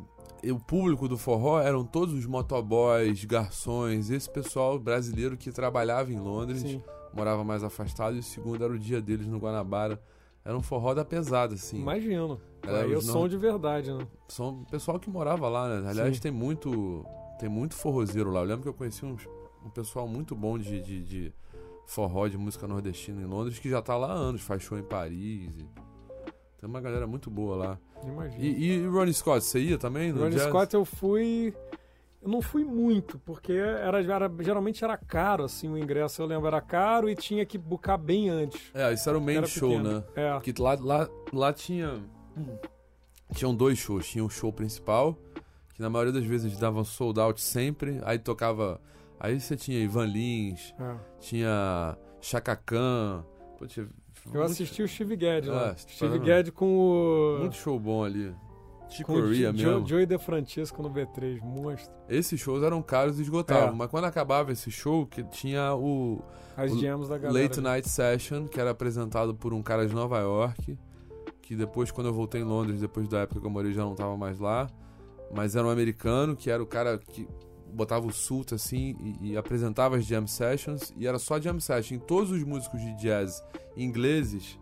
[0.50, 6.18] o público do forró eram todos os motoboys, garçons, esse pessoal brasileiro que trabalhava em
[6.18, 6.82] Londres, Sim.
[7.14, 10.02] morava mais afastado, e segunda era o dia deles no Guanabara.
[10.44, 11.78] Era um forró da pesada, assim.
[11.80, 12.40] Imagino.
[12.66, 14.04] É, Aí é o som de verdade, né?
[14.28, 15.88] São pessoal que morava lá, né?
[15.88, 16.22] Aliás, Sim.
[16.22, 17.04] tem muito
[17.38, 18.40] tem muito forrozeiro lá.
[18.40, 19.26] Eu lembro que eu conheci uns-
[19.64, 21.32] um pessoal muito bom de, de, de
[21.86, 24.82] forró, de música nordestina em Londres, que já tá lá há anos, faz show em
[24.82, 25.52] Paris.
[25.56, 25.68] e-
[26.58, 27.78] Tem uma galera muito boa lá.
[28.06, 28.42] Imagino.
[28.44, 30.10] E, e Ronnie Scott, você ia também?
[30.10, 30.48] Ronnie jazz?
[30.48, 31.54] Scott eu fui.
[32.20, 36.46] Eu não fui muito, porque era, era- geralmente era caro, assim, o ingresso, eu lembro,
[36.46, 38.70] era caro e tinha que buscar bem antes.
[38.72, 39.92] É, isso era o main show, pequeno.
[39.98, 40.04] né?
[40.14, 40.32] É.
[40.34, 42.00] Porque lá, lá, lá tinha.
[43.34, 44.06] Tinham dois shows.
[44.08, 45.18] Tinha o show principal,
[45.74, 48.00] que na maioria das vezes davam sold out sempre.
[48.04, 48.80] Aí tocava.
[49.18, 50.96] Aí você tinha Ivan Lins, é.
[51.20, 53.24] tinha Chaka Khan.
[53.58, 53.88] Pô, tinha
[54.32, 55.70] Eu assisti o Steve Gadd lá.
[55.70, 56.24] Ah, Steve tá.
[56.24, 57.38] Gadd com o.
[57.40, 58.34] Muito show bom ali.
[58.88, 59.86] Chico Jo- mesmo.
[59.86, 61.90] Joey De Francisco no B3, monstro.
[62.08, 63.70] Esses shows eram caros e esgotavam.
[63.70, 63.72] É.
[63.72, 66.22] Mas quando acabava esse show, que tinha o
[66.56, 67.44] As O da galera.
[67.46, 70.78] Late Night Session, que era apresentado por um cara de Nova York,
[71.40, 73.94] que depois, quando eu voltei em Londres, depois da época que eu morei, já não
[73.94, 74.68] tava mais lá.
[75.34, 77.26] Mas era um americano, que era o cara que
[77.72, 81.98] botava o sult assim e, e apresentava as jam sessions, e era só jam session.
[81.98, 83.42] Todos os músicos de jazz
[83.76, 84.58] ingleses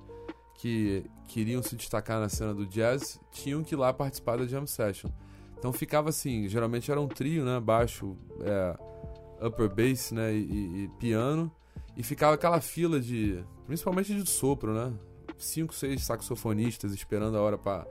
[0.55, 4.67] que queriam se destacar na cena do jazz tinham que ir lá participar da jam
[4.67, 5.11] session.
[5.59, 7.61] Então ficava assim, geralmente era um trio, né?
[7.61, 10.35] Baixo, é, upper bass, né?
[10.35, 11.51] E, e- piano.
[11.97, 13.45] E ficava aquela fila de.
[13.67, 14.93] Principalmente de sopro, né?
[15.37, 17.87] Cinco, seis saxofonistas esperando a hora pra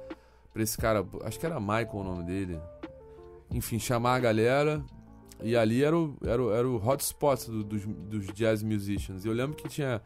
[0.56, 1.06] esse cara.
[1.24, 2.60] Acho que era Michael o nome dele.
[3.52, 4.84] Enfim, chamar a galera.
[5.42, 9.24] E ali era o, era o, era o hotspot do- dos, dos jazz musicians.
[9.26, 10.02] Eu lembro que tinha.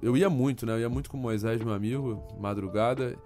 [0.00, 0.72] Eu ia muito, né?
[0.74, 3.16] Eu ia muito com o Moisés, meu amigo, madrugada.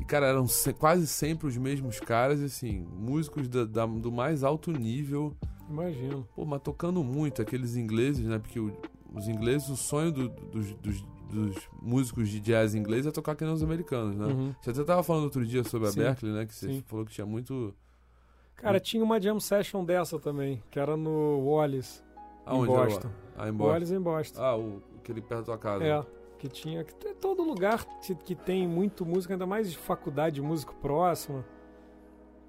[0.00, 4.42] E, cara, eram se- quase sempre os mesmos caras, assim, músicos da- da- do mais
[4.42, 5.32] alto nível.
[5.70, 6.28] Imagino.
[6.34, 8.38] Pô, mas tocando muito aqueles ingleses, né?
[8.38, 8.72] Porque o-
[9.14, 13.44] os ingleses, o sonho do- dos, dos- dos músicos de jazz inglês é tocar que
[13.44, 14.26] nem os americanos, né?
[14.26, 14.54] Uhum.
[14.60, 16.46] Você até tava falando outro dia sobre a Sim, Berkeley, né?
[16.46, 16.82] Que você sim.
[16.86, 17.74] falou que tinha muito.
[18.56, 22.02] Cara, tinha uma jam session dessa também, que era no Wallace,
[22.46, 22.74] Aonde em?
[22.76, 23.10] Boston.
[23.36, 23.72] Ah, em Boston.
[23.72, 24.42] Wallace em Boston.
[24.42, 25.84] Ah, o, aquele perto da tua casa.
[25.84, 26.04] É,
[26.38, 26.82] que tinha.
[26.84, 31.44] Que todo lugar que, que tem muito música, ainda mais de faculdade de músico próximo,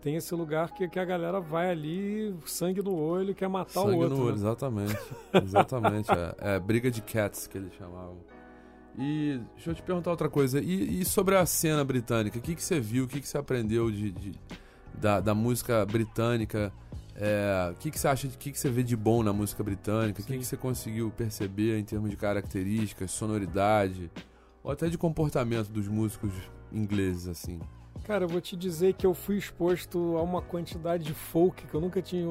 [0.01, 3.95] tem esse lugar que, que a galera vai ali, sangue no olho, quer matar Sangue
[3.95, 4.15] o outro.
[4.17, 4.37] no olho, né?
[4.37, 4.97] exatamente.
[5.43, 6.11] exatamente.
[6.11, 8.17] É, é briga de cats que eles chamavam.
[8.97, 10.61] E deixa eu te perguntar outra coisa.
[10.61, 12.37] E, e sobre a cena britânica?
[12.37, 13.03] O que, que você viu?
[13.05, 14.39] O que, que você aprendeu de, de-
[14.99, 16.71] da, da música britânica?
[17.15, 18.27] É, o que, que você acha?
[18.27, 20.21] O que, que você vê de bom na música britânica?
[20.21, 24.11] O que, que você conseguiu perceber em termos de características, sonoridade,
[24.63, 26.31] ou até de comportamento dos músicos
[26.71, 27.59] ingleses, assim?
[28.03, 31.73] Cara, eu vou te dizer que eu fui exposto a uma quantidade de folk que
[31.73, 32.25] eu nunca tinha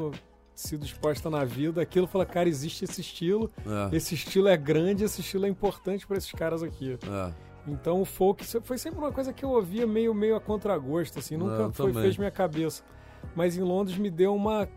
[0.55, 1.81] sido exposta na vida.
[1.81, 6.07] Aquilo fala, cara, existe esse estilo, É, esse estilo é grande, esse estilo é importante
[6.07, 6.99] para esses caras aqui.
[7.03, 7.54] é.
[7.67, 11.37] Então o folk foi sempre uma coisa que eu ouvia meio meio a contragosto, assim,
[11.37, 12.83] nunca eu foi fez minha cabeça.
[13.35, 14.69] Mas em Londres me deu uma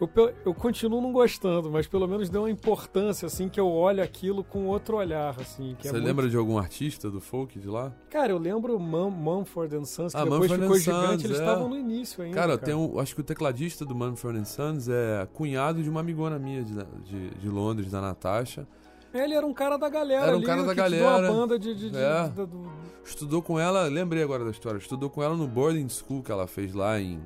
[0.00, 4.02] eu, eu continuo não gostando, mas pelo menos deu uma importância assim que eu olho
[4.02, 7.58] aquilo com outro olhar, assim, que é Você muito- lembra de algum artista do folk
[7.58, 7.92] de lá?
[8.08, 11.38] Cara, eu lembro Mum, Mumford and Sons, que Ah, depois Mumford ficou gigante, Sons, eles
[11.38, 11.42] é.
[11.42, 12.36] estavam no início ainda.
[12.36, 15.98] Cara, tem um, acho que o tecladista do Manfred and Sons é cunhado de uma
[16.00, 18.66] amigona minha de, de, de Londres, da Natasha.
[19.14, 21.28] Ele era um cara da galera Era um ali, cara da que estudou galera.
[21.28, 22.28] a banda de, de, de- É.
[22.28, 22.72] da- do-
[23.04, 26.46] Estudou com ela, lembrei agora da história, estudou com ela no boarding school que ela
[26.46, 27.20] fez lá em,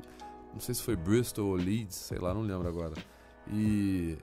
[0.52, 2.94] não sei se foi Bristol ou Leeds, sei lá, não lembro agora.
[3.52, 4.16] E,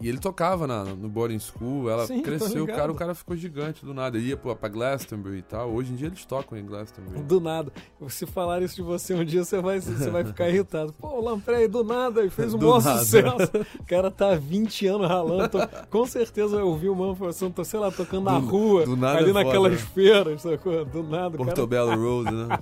[0.00, 3.36] e ele tocava na, no boarding school, ela Sim, cresceu, o cara, o cara ficou
[3.36, 5.70] gigante do nada, ia pra, pra Glastonbury e tal.
[5.70, 7.22] Hoje em dia eles tocam em Glastonbury.
[7.22, 7.70] Do nada.
[8.08, 10.92] Se falar isso de você um dia, você vai, você vai ficar irritado.
[10.94, 12.98] Pô, o Lamprey, do nada, e fez um nada.
[12.98, 13.50] sucesso.
[13.78, 15.48] O cara tá há 20 anos ralando.
[15.48, 15.58] Tô-
[15.90, 19.18] com certeza eu ouvi o Manfred tô, sei lá, tocando na Do- rua, do nada
[19.18, 19.78] ali é foda, naquelas né?
[19.94, 20.84] feiras, sacou?
[20.84, 21.44] Do nada, o cara...
[21.44, 22.58] Portobello Road, né?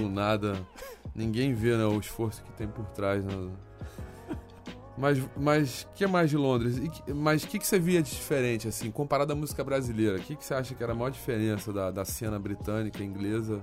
[0.00, 0.56] Do nada.
[1.14, 3.24] Ninguém vê né, o esforço que tem por trás.
[3.24, 3.50] Né?
[4.96, 6.76] Mas o mas, que mais de Londres?
[6.76, 10.18] E, mas o que, que você via de diferente, assim, comparado à música brasileira?
[10.18, 13.62] O que, que você acha que era a maior diferença da, da cena britânica, inglesa,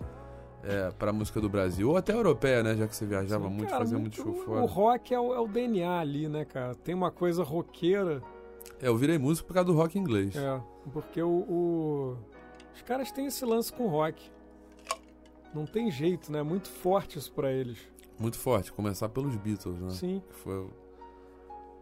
[0.63, 1.89] é, para a música do Brasil?
[1.89, 2.75] Ou até europeia, né?
[2.75, 4.61] Já que você viajava Sim, muito, cara, fazia muito, muito show fora.
[4.61, 6.73] O rock é o, é o, DNA ali, né, cara?
[6.73, 8.23] Tem uma coisa roqueira.
[8.81, 10.35] É, eu virei músico por causa do rock inglês.
[10.35, 10.59] É,
[10.91, 12.17] porque o, o...
[12.73, 14.31] os caras têm esse lance com rock.
[15.53, 16.41] Não tem jeito, né?
[16.41, 17.77] Muito forte isso pra eles.
[18.17, 18.71] Muito forte.
[18.71, 19.89] Começar pelos Beatles, né?
[19.91, 20.21] Sim.
[20.27, 20.67] Que foi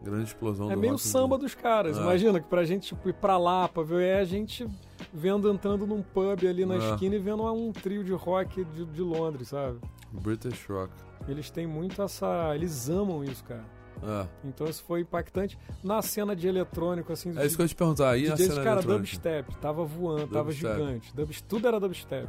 [0.03, 1.97] grande explosão é do meio samba dos caras.
[1.97, 2.01] É.
[2.01, 4.67] Imagina que pra gente tipo, ir pra lá, pra ver, é a gente
[5.13, 6.77] vendo, entrando num pub ali na é.
[6.77, 9.79] esquina e vendo um trio de rock de, de Londres, sabe?
[10.11, 10.93] British Rock.
[11.27, 12.55] Eles têm muito essa.
[12.55, 13.65] Eles amam isso, cara.
[14.03, 14.27] É.
[14.43, 15.57] Então isso foi impactante.
[15.83, 17.37] Na cena de eletrônico, assim.
[17.37, 18.11] É isso que eu ia te perguntar.
[18.11, 21.13] Aí na cena cara, dubstep, tava voando, tava gigante.
[21.15, 22.27] Dub, tudo era dubstep.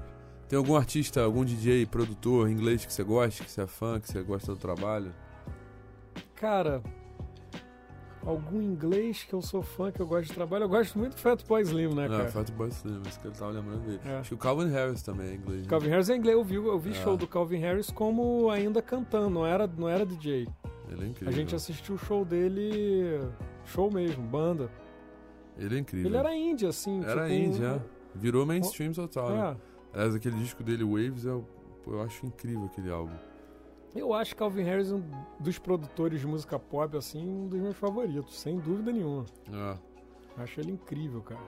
[0.48, 4.11] Tem algum artista, algum DJ, produtor inglês que você gosta, que você é fã, que
[4.11, 5.14] você gosta do trabalho?
[6.35, 6.83] Cara,
[8.29, 10.64] algum inglês que eu sou fã, que eu gosto de trabalho.
[10.64, 12.25] Eu gosto muito do Fatboy Slim, né, cara?
[12.25, 14.01] É, Fatboy Slim, isso que ele tava lembrando dele.
[14.05, 14.19] É.
[14.19, 15.62] Acho que o Calvin Harris também é inglês.
[15.62, 15.69] Né?
[15.69, 16.37] Calvin Harris é inglês.
[16.37, 16.95] Eu vi, eu vi é.
[16.95, 20.47] show do Calvin Harris como ainda cantando, não era, não era DJ.
[20.91, 21.29] Ele é incrível.
[21.29, 23.21] A gente assistiu o show dele,
[23.64, 24.71] show mesmo, banda.
[25.57, 26.09] Ele é incrível.
[26.09, 27.03] Ele era indie, assim.
[27.03, 27.81] Era tipo, indie, é.
[28.14, 29.37] Virou mainstream total, né?
[29.37, 29.43] é.
[29.43, 29.57] né?
[29.95, 31.45] Aliás, aquele disco dele, Waves, eu,
[31.87, 33.17] eu acho incrível aquele álbum.
[33.94, 35.03] Eu acho Calvin Harris um
[35.40, 39.24] dos produtores de música pop, assim, um dos meus favoritos, sem dúvida nenhuma.
[39.53, 40.42] É.
[40.42, 41.40] Acho ele incrível, cara.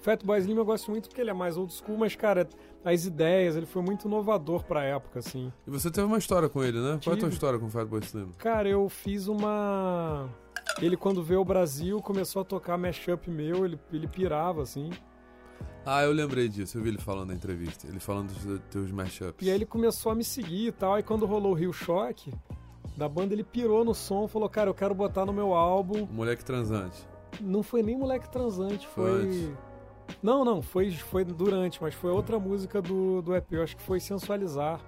[0.00, 2.48] Fatboy Slim eu gosto muito porque ele é mais old school, mas, cara,
[2.84, 5.52] as ideias, ele foi muito inovador pra época, assim.
[5.66, 6.98] E você teve uma história com ele, né?
[6.98, 7.04] Tive...
[7.04, 8.32] Qual é a tua história com o Fatboy Slim?
[8.38, 10.28] Cara, eu fiz uma...
[10.80, 14.90] Ele, quando veio ao Brasil, começou a tocar mashup meu, ele, ele pirava, assim.
[15.84, 19.46] Ah, eu lembrei disso, eu vi ele falando na entrevista, ele falando dos teus mashups.
[19.46, 22.32] E aí ele começou a me seguir e tal, aí quando rolou o Rio Choque,
[22.96, 26.06] da banda ele pirou no som, falou, cara, eu quero botar no meu álbum...
[26.10, 27.08] Moleque Transante.
[27.40, 29.32] Não foi nem Moleque Transante, foi...
[29.32, 29.56] foi...
[30.22, 33.82] Não, não, foi, foi durante, mas foi outra música do, do EP, eu acho que
[33.82, 34.80] foi Sensualizar.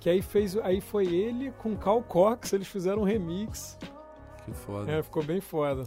[0.00, 3.78] Que aí fez, aí foi ele com Cal Cox, eles fizeram um remix.
[4.44, 4.90] Que foda.
[4.90, 5.84] É, ficou bem foda.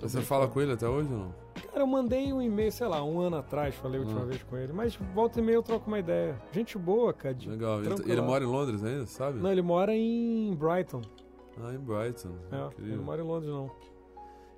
[0.00, 0.52] Você fala foda.
[0.52, 1.47] com ele até hoje ou não?
[1.78, 4.24] Cara, eu mandei um e-mail, sei lá, um ano atrás, falei a última ah.
[4.24, 4.72] vez com ele.
[4.72, 6.36] Mas volta e meia eu troco uma ideia.
[6.50, 7.36] Gente boa, cara.
[7.46, 7.84] Legal.
[7.84, 9.38] Ele, ele, mora em Londres ainda, sabe?
[9.38, 11.02] Não, ele mora em Brighton.
[11.56, 12.34] Ah, em Brighton.
[12.50, 13.70] É, ele não mora em Londres, não.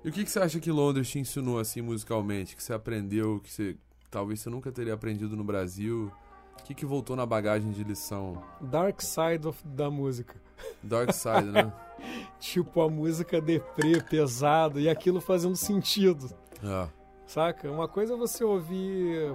[0.03, 2.55] E o que, que você acha que Londres te ensinou, assim, musicalmente?
[2.55, 3.77] Que você aprendeu, que você
[4.09, 6.11] talvez você nunca teria aprendido no Brasil?
[6.59, 8.41] O que, que voltou na bagagem de lição?
[8.59, 10.41] Dark side of, da música.
[10.81, 11.71] Dark side, né?
[12.39, 16.27] tipo, a música deprê, pesado, e aquilo fazendo sentido.
[16.63, 17.00] É.
[17.31, 17.71] Saca?
[17.71, 19.33] Uma coisa é você ouvir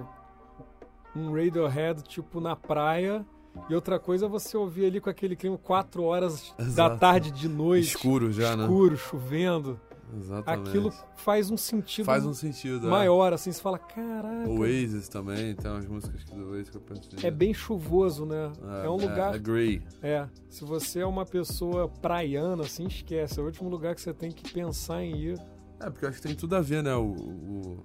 [1.15, 3.25] um Radiohead, tipo, na praia,
[3.67, 6.93] e outra coisa é você ouvir ali com aquele clima 4 horas Exato.
[6.93, 7.87] da tarde, de noite.
[7.87, 8.63] Escuro já, escuro, né?
[8.65, 9.81] Escuro, chovendo.
[10.15, 10.69] Exatamente.
[10.69, 12.89] Aquilo faz um sentido Faz um sentido, é.
[12.89, 13.35] maior, é.
[13.35, 14.47] assim, você fala, caraca.
[14.47, 18.53] Oasis também, tem umas músicas do Oasis que eu penso É bem chuvoso, né?
[18.83, 19.33] É, é um lugar...
[19.33, 19.81] É, agree.
[20.03, 23.39] É, se você é uma pessoa praiana, assim, esquece.
[23.39, 25.56] É o último lugar que você tem que pensar em ir.
[25.79, 26.95] É, porque eu acho que tem tudo a ver, né?
[26.95, 27.83] O, o,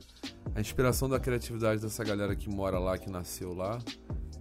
[0.55, 3.79] a inspiração da criatividade dessa galera que mora lá, que nasceu lá.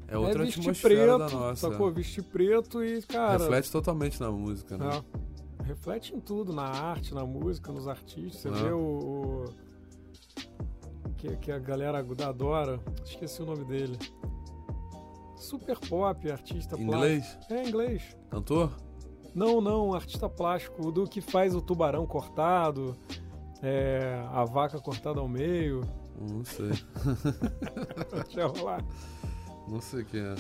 [0.08, 1.70] É outra é atmosfera preto, da nossa.
[1.70, 1.92] Sacou?
[1.92, 3.38] Vestir preto e, cara.
[3.38, 4.90] Reflete totalmente na música, né?
[4.98, 5.64] É.
[5.64, 8.42] Reflete em tudo, na arte, na música, nos artistas.
[8.42, 8.52] Você é.
[8.52, 9.46] vê o.
[11.06, 12.80] o que, que a galera adora.
[13.06, 13.98] Esqueci o nome dele.
[15.38, 17.26] Super pop, artista inglês?
[17.26, 17.54] plástico.
[17.54, 18.18] É, inglês.
[18.30, 18.72] Cantor?
[19.34, 22.98] Não, não, artista plástico, do que faz o tubarão cortado.
[23.62, 25.82] É, a vaca cortada ao meio.
[26.20, 26.72] Não sei.
[28.26, 28.84] Deixa eu rolar.
[29.68, 30.36] Não sei quem é.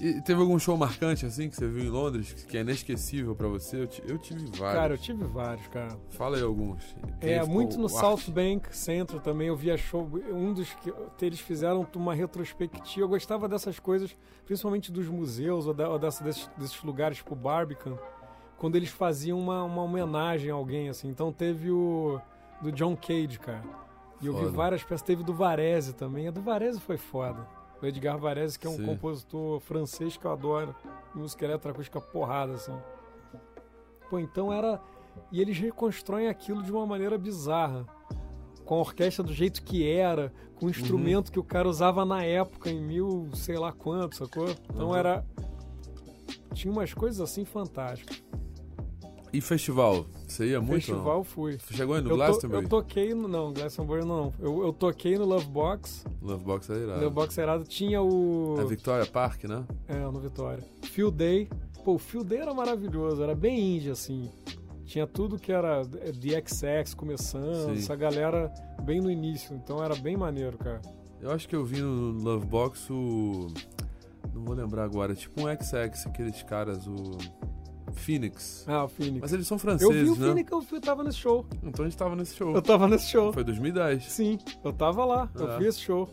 [0.00, 3.46] E teve algum show marcante assim que você viu em Londres que é inesquecível para
[3.46, 3.76] você?
[3.76, 4.58] Eu, eu, tive vários.
[4.58, 5.96] Cara, eu tive vários, cara.
[6.10, 6.96] Fala aí alguns.
[7.20, 10.10] Quem é, muito no South Bank Centro também eu via show.
[10.32, 10.92] Um dos que
[11.24, 13.04] eles fizeram uma retrospectiva.
[13.04, 17.36] Eu gostava dessas coisas, principalmente dos museus ou, da, ou dessa, desses, desses lugares tipo
[17.36, 17.96] Barbican
[18.62, 21.08] quando eles faziam uma, uma homenagem a alguém, assim.
[21.08, 22.20] Então teve o
[22.60, 23.64] do John Cage, cara.
[24.20, 25.02] E eu vi várias peças.
[25.02, 26.28] Teve do Varese também.
[26.28, 27.44] A do Varese foi foda.
[27.82, 28.86] O Edgar Varese, que é um Sim.
[28.86, 30.76] compositor francês que eu adoro.
[31.12, 32.72] Música eletroacústica porrada, assim.
[34.08, 34.80] Pô, então era...
[35.32, 37.84] E eles reconstroem aquilo de uma maneira bizarra.
[38.64, 41.32] Com a orquestra do jeito que era, com o instrumento uhum.
[41.32, 44.48] que o cara usava na época, em mil, sei lá quanto, sacou?
[44.72, 44.96] Então uhum.
[44.96, 45.26] era...
[46.54, 48.22] Tinha umas coisas assim fantásticas.
[49.32, 50.04] E festival?
[50.28, 50.84] Você ia muito?
[50.84, 51.24] Festival não?
[51.24, 51.58] fui.
[51.70, 52.68] Chegou aí no eu Glastonbury?
[52.68, 53.26] To, eu toquei no.
[53.26, 54.32] Não, Glastonbury não.
[54.38, 56.04] Eu, eu toquei no Lovebox.
[56.20, 57.00] Lovebox é irado.
[57.00, 57.64] Lovebox é irado.
[57.64, 58.56] Tinha o.
[58.60, 59.64] A Victoria Park, né?
[59.88, 60.62] É, no Vitória.
[60.82, 61.48] Field Day.
[61.82, 63.22] Pô, o Field Day era maravilhoso.
[63.22, 64.30] Era bem indie, assim.
[64.84, 67.78] Tinha tudo que era The XX começando, Sim.
[67.78, 69.56] essa galera bem no início.
[69.56, 70.82] Então era bem maneiro, cara.
[71.22, 73.46] Eu acho que eu vi no Lovebox o.
[74.34, 77.16] Não vou lembrar agora, tipo um XX, aqueles caras, o.
[77.92, 78.64] Phoenix.
[78.66, 79.20] Ah, o Phoenix.
[79.20, 79.94] Mas eles são franceses?
[79.94, 80.28] Eu vi o né?
[80.28, 81.46] Phoenix, eu, eu tava nesse show.
[81.62, 82.54] Então a gente tava nesse show.
[82.54, 83.32] Eu tava nesse show.
[83.32, 84.04] Foi 2010.
[84.04, 86.08] Sim, eu tava lá, eu vi esse show.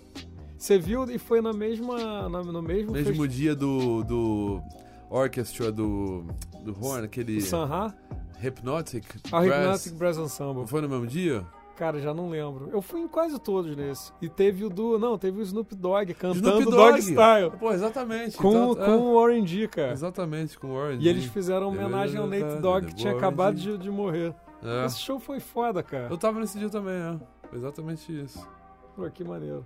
[0.57, 2.91] Você viu e foi na mesma, na, no mesmo...
[2.91, 3.35] Mesmo fest...
[3.35, 4.61] dia do, do
[5.09, 6.25] orchestra do,
[6.65, 7.39] do Horn, aquele...
[7.39, 7.95] Sanha?
[8.41, 9.85] Hypnotic A Brass.
[9.85, 10.67] Hypnotic Brass Ensemble.
[10.67, 11.45] Foi no mesmo dia?
[11.79, 12.69] Cara, já não lembro.
[12.73, 14.11] Eu fui em quase todos nesse.
[14.21, 14.99] E teve o do.
[14.99, 16.75] Não, teve o Snoop Dogg cantando Snoop Dogg.
[16.75, 17.51] Dog Style.
[17.57, 18.35] Pô, exatamente.
[18.35, 18.95] Com, então, com é.
[18.97, 19.93] o Warren G, cara.
[19.93, 21.05] Exatamente, com o Warren G.
[21.05, 24.35] E eles fizeram homenagem ao Nate Dogg que tinha acabado de, de morrer.
[24.61, 24.87] É.
[24.87, 26.09] Esse show foi foda, cara.
[26.09, 27.17] Eu tava nesse dia também, é.
[27.55, 28.45] Exatamente isso.
[28.93, 29.65] Pô, que maneiro.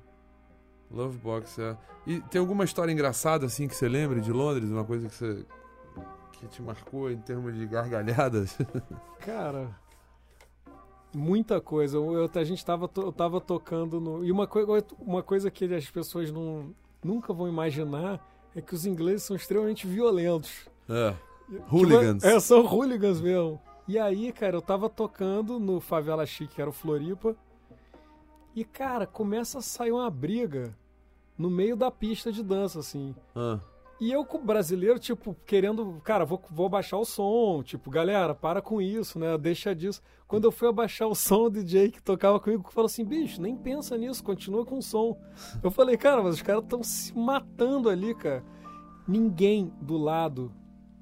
[0.92, 1.76] Lovebox, é.
[2.06, 4.70] E tem alguma história engraçada, assim, que você lembre de Londres?
[4.70, 5.44] Uma coisa que você.
[6.34, 8.56] que te marcou em termos de gargalhadas?
[9.20, 9.82] Cara
[11.14, 11.98] muita coisa.
[11.98, 14.26] Eu, a gente tava, eu tava tocando no.
[14.26, 14.66] E uma, coi
[15.00, 16.74] uma coisa que as pessoas não,
[17.04, 18.20] nunca vão imaginar
[18.56, 20.68] é que os ingleses são extremamente violentos.
[20.90, 21.16] É.
[21.72, 22.24] Hooligans.
[22.24, 23.60] É, são hooligans mesmo.
[23.88, 27.36] E aí, cara, eu tava tocando no Favela Chique, que era o Floripa.
[28.56, 30.76] E, cara, começa a sair uma briga
[31.38, 33.16] no meio da pista de dança, assim.
[33.36, 33.60] Ah.
[34.04, 38.62] E eu, como brasileiro, tipo, querendo, cara, vou, vou baixar o som, tipo, galera, para
[38.62, 39.38] com isso, né?
[39.38, 40.02] Deixa disso.
[40.28, 43.56] Quando eu fui abaixar o som, o DJ que tocava comigo falou assim: bicho, nem
[43.56, 45.18] pensa nisso, continua com o som.
[45.64, 48.44] Eu falei, cara, mas os caras estão se matando ali, cara.
[49.08, 50.52] Ninguém do lado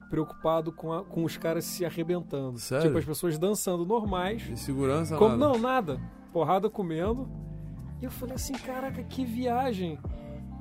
[0.07, 2.59] preocupado com, a, com os caras se arrebentando.
[2.59, 2.85] Sério?
[2.85, 4.43] Tipo, as pessoas dançando normais.
[4.43, 5.53] De segurança, como, nada.
[5.53, 6.01] Não, nada.
[6.31, 7.27] Porrada comendo.
[7.99, 9.97] E eu falei assim, caraca, que viagem.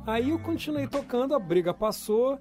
[0.07, 2.39] Aí eu continuei tocando, a briga passou.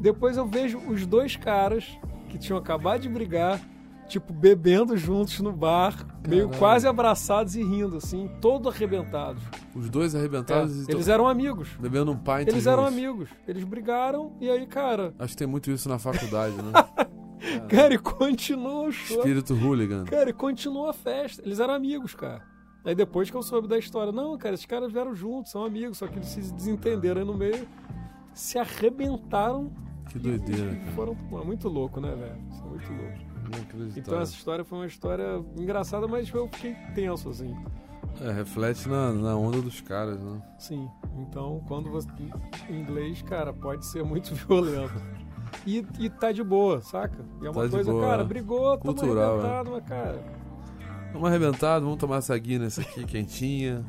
[0.00, 3.60] Depois eu vejo os dois caras que tinham acabado de brigar,
[4.08, 6.28] tipo, bebendo juntos no bar, Caralho.
[6.28, 9.42] meio quase abraçados e rindo, assim, todo arrebentados.
[9.74, 10.88] Os dois arrebentados?
[10.88, 11.70] É, eles eram amigos.
[11.78, 13.28] Bebendo um pint Eles eram amigos.
[13.46, 15.14] Eles brigaram e aí, cara...
[15.18, 16.72] Acho que tem muito isso na faculdade, né?
[17.68, 19.18] cara, e continuou o show.
[19.18, 20.04] Espírito hooligan.
[20.04, 21.42] Cara, e continuou a festa.
[21.44, 22.42] Eles eram amigos, cara.
[22.84, 25.98] Aí depois que eu soube da história, não, cara, esses caras vieram juntos, são amigos,
[25.98, 27.68] só que eles se desentenderam aí no meio,
[28.32, 29.70] se arrebentaram.
[30.08, 30.92] Que doideira, cara.
[30.92, 32.40] Foram é muito louco, né, velho?
[32.50, 33.30] Isso é muito louco.
[33.96, 37.54] Então essa história foi uma história engraçada, mas eu fiquei tenso, assim.
[38.20, 40.40] É, reflete na, na onda dos caras, né?
[40.58, 40.88] Sim.
[41.18, 42.08] Então, quando você.
[42.68, 44.94] Em inglês, cara, pode ser muito violento.
[45.66, 47.24] E, e tá de boa, saca?
[47.42, 49.72] E é uma tá coisa, cara, brigou, Cultural, tamo arrebentado, é.
[49.72, 50.39] mas, cara
[51.12, 53.84] Vamos arrebentado, vamos tomar essa Guinness aqui quentinha.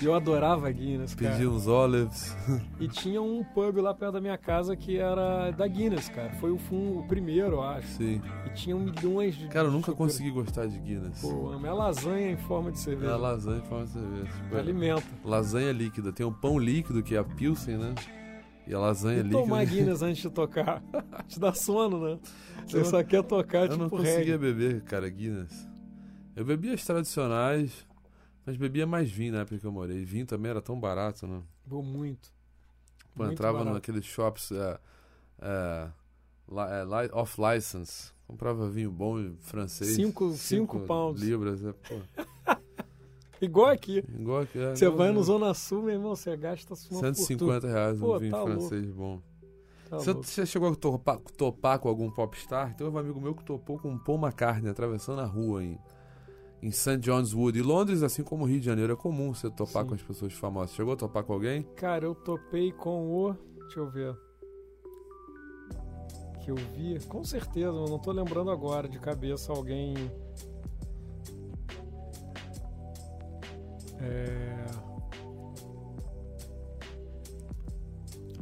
[0.00, 1.32] Eu adorava Guinness, cara.
[1.32, 2.34] Pedi uns olives.
[2.80, 6.30] E tinha um pub lá perto da minha casa que era da Guinness, cara.
[6.34, 7.86] Foi o, o primeiro, eu acho.
[7.88, 8.20] Sim.
[8.46, 9.48] E tinha milhões de.
[9.48, 9.98] Cara, eu nunca super...
[9.98, 11.20] consegui gostar de Guinness.
[11.20, 13.12] Pô, é lasanha em forma de cerveja.
[13.12, 14.24] É lasanha em forma de cerveja.
[14.24, 15.02] Tipo, Alimenta.
[15.24, 16.12] Lasanha líquida.
[16.12, 17.94] Tem o pão líquido, que é a Pilsen, né?
[18.66, 19.42] E a lasanha e líquida.
[19.42, 20.82] tomar Guinness antes de tocar.
[21.26, 22.18] Te dá sono, né?
[22.66, 25.73] Você eu, só quer tocar, eu tipo, Eu não conseguia beber, cara, Guinness.
[26.36, 27.86] Eu bebia as tradicionais,
[28.44, 30.04] mas bebia mais vinho na época que eu morei.
[30.04, 31.42] Vinho também era tão barato, né?
[31.64, 32.32] Bom, muito.
[33.14, 33.74] Pô, muito entrava barato.
[33.74, 34.78] naqueles shops é,
[35.40, 35.90] é,
[36.50, 39.94] é, off license, comprava vinho bom francês.
[39.94, 41.22] Cinco, cinco, cinco pounds.
[41.22, 41.64] libras.
[41.64, 41.74] É,
[43.40, 44.04] Igual aqui.
[44.08, 44.58] Igual aqui.
[44.58, 47.72] É, você vai no Zona Sul, meu irmão, você gasta uma 150 fortuna.
[47.72, 48.98] reais um vinho tá francês louco.
[48.98, 49.22] bom.
[49.88, 52.74] Tá você, você, chegou a topar, topar, com algum popstar?
[52.74, 55.78] Tem um amigo meu que topou com um Paul McCartney atravessando a rua em
[56.64, 56.96] em St.
[56.96, 57.58] John's Wood.
[57.58, 59.88] E Londres, assim como Rio de Janeiro, é comum você topar Sim.
[59.90, 60.74] com as pessoas famosas.
[60.74, 61.62] Chegou a topar com alguém?
[61.76, 63.34] Cara, eu topei com o.
[63.34, 64.16] Deixa eu ver.
[66.42, 66.98] Que eu vi.
[67.06, 69.94] Com certeza, eu não tô lembrando agora de cabeça alguém.
[74.00, 74.64] É.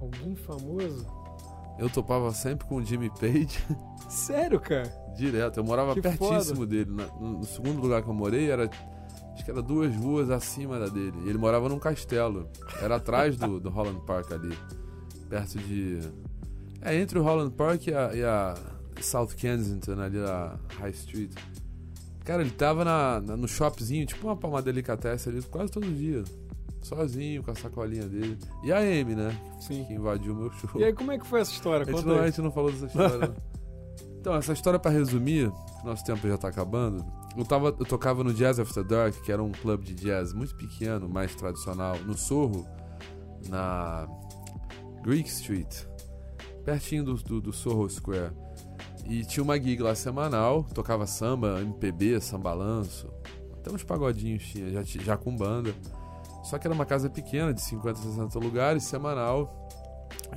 [0.00, 1.04] Alguém famoso?
[1.76, 3.58] Eu topava sempre com o Jimmy Page.
[4.12, 4.92] Sério, cara?
[5.16, 5.58] Direto.
[5.58, 6.66] Eu morava que pertíssimo foda.
[6.66, 6.90] dele.
[6.90, 8.68] No, segundo lugar que eu morei, era.
[9.32, 11.16] Acho que era duas ruas acima da dele.
[11.24, 12.46] E ele morava num castelo.
[12.82, 14.56] Era atrás do, do Holland Park ali.
[15.30, 16.00] Perto de.
[16.82, 18.54] É, entre o Holland Park e a, e a
[19.00, 21.32] South Kensington, ali a High Street.
[22.22, 26.22] Cara, ele tava na, na, no shopzinho, tipo uma palma delicatessen ali, quase todo dia.
[26.82, 28.38] Sozinho, com a sacolinha dele.
[28.62, 29.34] E a Amy, né?
[29.58, 29.84] Sim.
[29.84, 30.80] Que invadiu o meu show.
[30.80, 31.86] E aí, como é que foi essa história?
[31.88, 33.32] A gente, não, a gente não falou dessa história.
[34.22, 35.52] Então, essa história para resumir,
[35.82, 37.04] nosso tempo já tá acabando.
[37.36, 40.54] Eu, tava, eu tocava no Jazz After Dark, que era um clube de jazz muito
[40.54, 42.64] pequeno, mais tradicional, no Sorro,
[43.48, 44.06] na
[45.02, 45.86] Greek Street,
[46.64, 48.30] pertinho do, do, do Sorro Square.
[49.06, 53.12] E tinha uma gig lá semanal, tocava samba, MPB, sambalanço,
[53.54, 55.74] até uns pagodinhos tinha, já, já com banda.
[56.44, 59.68] Só que era uma casa pequena, de 50, 60 lugares, semanal.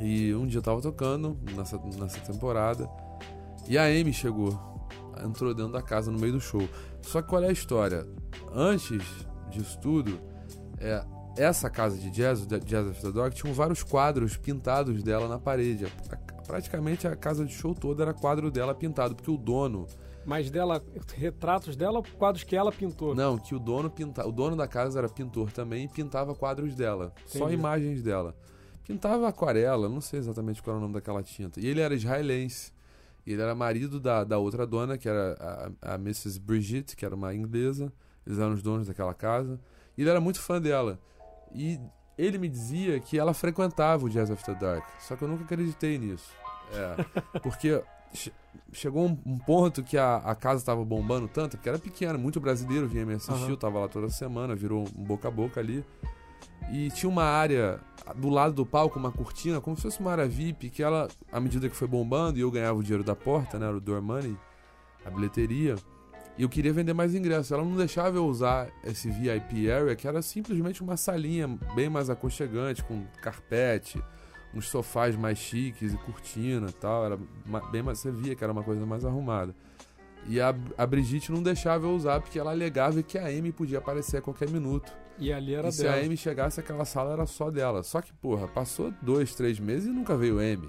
[0.02, 2.90] E um dia eu tava tocando nessa, nessa temporada.
[3.68, 4.60] E a Amy chegou,
[5.26, 6.68] entrou dentro da casa no meio do show.
[7.02, 8.08] Só que qual é a história?
[8.54, 9.02] Antes
[9.50, 10.20] disso tudo,
[10.80, 11.04] é,
[11.38, 15.86] essa casa de jazz, Jazz After Dark, tinham vários quadros pintados dela na parede.
[16.48, 19.88] Praticamente a casa de show toda era quadro dela pintado, porque o dono.
[20.26, 20.84] Mas dela,
[21.16, 23.14] retratos dela ou quadros que ela pintou?
[23.14, 26.74] Não, que o dono pinta, o dono da casa era pintor também e pintava quadros
[26.76, 27.38] dela, Entendi.
[27.38, 28.36] só imagens dela.
[28.84, 31.60] Pintava aquarela, não sei exatamente qual era o nome daquela tinta.
[31.60, 32.72] E ele era israelense.
[33.32, 35.36] Ele era marido da, da outra dona, que era
[35.82, 36.40] a, a Mrs.
[36.40, 37.92] Brigitte, que era uma inglesa.
[38.26, 39.60] Eles eram os donos daquela casa.
[39.98, 41.00] E ele era muito fã dela.
[41.54, 41.80] E
[42.18, 44.86] ele me dizia que ela frequentava o Jazz After Dark.
[45.00, 46.32] Só que eu nunca acreditei nisso.
[46.72, 47.82] É, porque
[48.72, 52.40] chegou um, um, ponto que a, a casa estava bombando tanto, porque era pequena, muito
[52.40, 53.50] brasileiro vinha me assistir, uhum.
[53.50, 55.84] eu tava lá toda semana, virou um boca a boca ali.
[56.72, 57.80] E tinha uma área
[58.16, 61.40] do lado do palco, uma cortina, como se fosse uma área VIP, que ela, à
[61.40, 63.68] medida que foi bombando, e eu ganhava o dinheiro da porta, né?
[63.68, 64.38] Era o door money,
[65.06, 65.76] a bilheteria.
[66.38, 67.52] E eu queria vender mais ingressos.
[67.52, 72.10] Ela não deixava eu usar esse VIP area, que era simplesmente uma salinha bem mais
[72.10, 74.04] aconchegante, com carpete,
[74.54, 77.06] uns sofás mais chiques e cortina e tal.
[77.06, 77.20] Era
[77.72, 79.56] bem mais, você via que era uma coisa mais arrumada.
[80.28, 83.78] E a, a Brigitte não deixava eu usar porque ela alegava que a Amy podia
[83.78, 84.92] aparecer a qualquer minuto.
[85.18, 85.74] E ali era e dela.
[85.74, 87.84] se a Amy chegasse, aquela sala era só dela.
[87.84, 90.68] Só que, porra, passou dois, três meses e nunca veio Amy.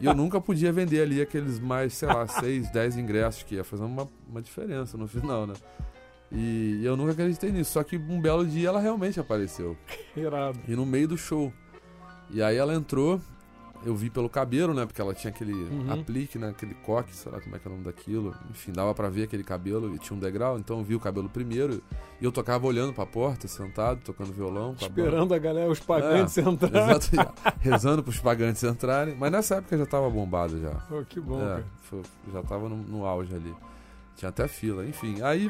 [0.00, 3.64] e eu nunca podia vender ali aqueles mais, sei lá, seis, dez ingressos que ia
[3.64, 5.54] fazer uma, uma diferença no final, né?
[6.30, 7.72] E eu nunca acreditei nisso.
[7.72, 9.76] Só que um belo dia ela realmente apareceu.
[10.16, 10.58] Irado.
[10.66, 11.52] E no meio do show.
[12.30, 13.20] E aí ela entrou
[13.86, 14.84] eu vi pelo cabelo, né?
[14.84, 15.92] Porque ela tinha aquele uhum.
[15.92, 16.48] aplique, né?
[16.48, 18.34] Aquele coque, sei lá como é que é o nome daquilo.
[18.50, 20.58] Enfim, dava para ver aquele cabelo e tinha um degrau.
[20.58, 21.80] Então eu vi o cabelo primeiro
[22.20, 24.74] e eu tocava olhando pra porta, sentado, tocando violão.
[24.80, 26.96] Esperando a, a, galera, os pagantes é, entrarem.
[26.96, 29.14] Exato, rezando pros pagantes entrarem.
[29.16, 30.84] Mas nessa época já tava bombado já.
[30.90, 33.54] Oh, que bom, é, foi, já tava no, no auge ali.
[34.16, 35.22] Tinha até fila, enfim.
[35.22, 35.48] Aí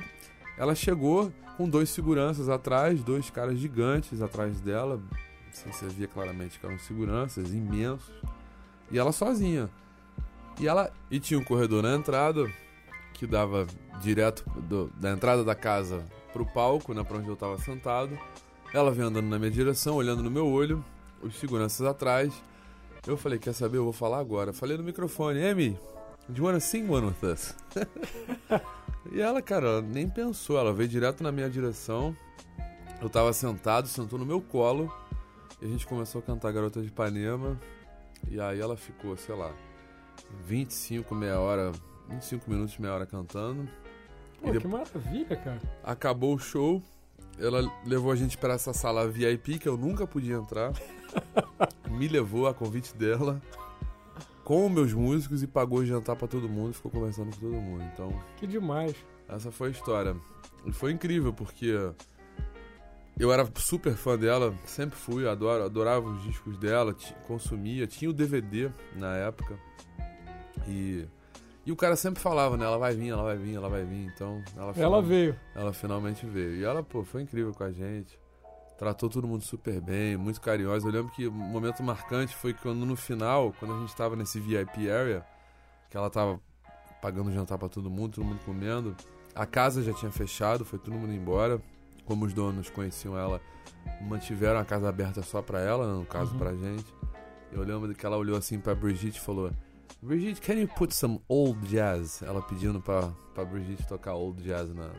[0.59, 5.01] ela chegou com dois seguranças atrás, dois caras gigantes atrás dela,
[5.57, 8.13] Assim, você via claramente que eram seguranças imensos.
[8.91, 9.71] E ela sozinha.
[10.61, 12.51] E ela e tinha um corredor na entrada
[13.15, 13.67] que dava
[14.01, 18.19] direto do, da entrada da casa pro palco, né, para onde eu estava sentado.
[18.73, 20.85] Ela veio andando na minha direção, olhando no meu olho,
[21.23, 22.33] os seguranças atrás.
[23.07, 23.79] Eu falei, quer saber?
[23.79, 24.53] Eu vou falar agora.
[24.53, 25.79] Falei no microfone, Amy,
[26.29, 27.55] do you wanna sing one with us?
[29.11, 32.15] e ela, cara, nem pensou, ela veio direto na minha direção.
[33.01, 34.93] Eu tava sentado, sentou no meu colo
[35.61, 37.59] e a gente começou a cantar Garota de Ipanema.
[38.29, 39.55] E aí ela ficou, sei lá,
[40.45, 41.73] 25, meia hora,
[42.09, 43.69] 25 minutos, meia hora cantando.
[44.41, 45.61] Pô, que maravilha, cara.
[45.83, 46.83] Acabou o show.
[47.39, 50.73] Ela levou a gente para essa sala VIP que eu nunca podia entrar.
[51.91, 53.41] Me levou a convite dela
[54.45, 57.83] com meus músicos e pagou jantar para todo mundo, ficou conversando com todo mundo.
[57.93, 58.95] Então, que demais.
[59.29, 60.17] Essa foi a história.
[60.65, 61.75] E foi incrível porque
[63.19, 66.95] eu era super fã dela, sempre fui, adoro, adorava os discos dela,
[67.27, 69.59] consumia, tinha o DVD na época.
[70.69, 71.07] E,
[71.65, 72.67] e o cara sempre falava, né?
[72.67, 74.05] Ela vai vir, ela vai vir, ela vai vir.
[74.15, 75.35] Então, ela, ela veio.
[75.55, 76.57] Ela finalmente veio.
[76.57, 78.19] E ela, pô, foi incrível com a gente.
[78.77, 80.87] Tratou todo mundo super bem, muito carinhosa.
[80.87, 84.39] Eu lembro que um momento marcante foi quando no final, quando a gente estava nesse
[84.39, 85.25] VIP area,
[85.89, 86.39] que ela tava
[87.01, 88.95] pagando jantar para todo mundo, todo mundo comendo.
[89.35, 91.63] A casa já tinha fechado, foi todo mundo embora
[92.07, 93.41] como os donos conheciam ela,
[94.01, 96.39] mantiveram a casa aberta só para ela, no caso uhum.
[96.39, 96.87] pra gente.
[97.53, 99.51] Eu lembro que ela olhou assim pra Brigitte e falou:
[100.01, 102.23] Brigitte, can you put some old jazz?
[102.23, 104.91] Ela pedindo pra, pra Brigitte tocar old jazz na,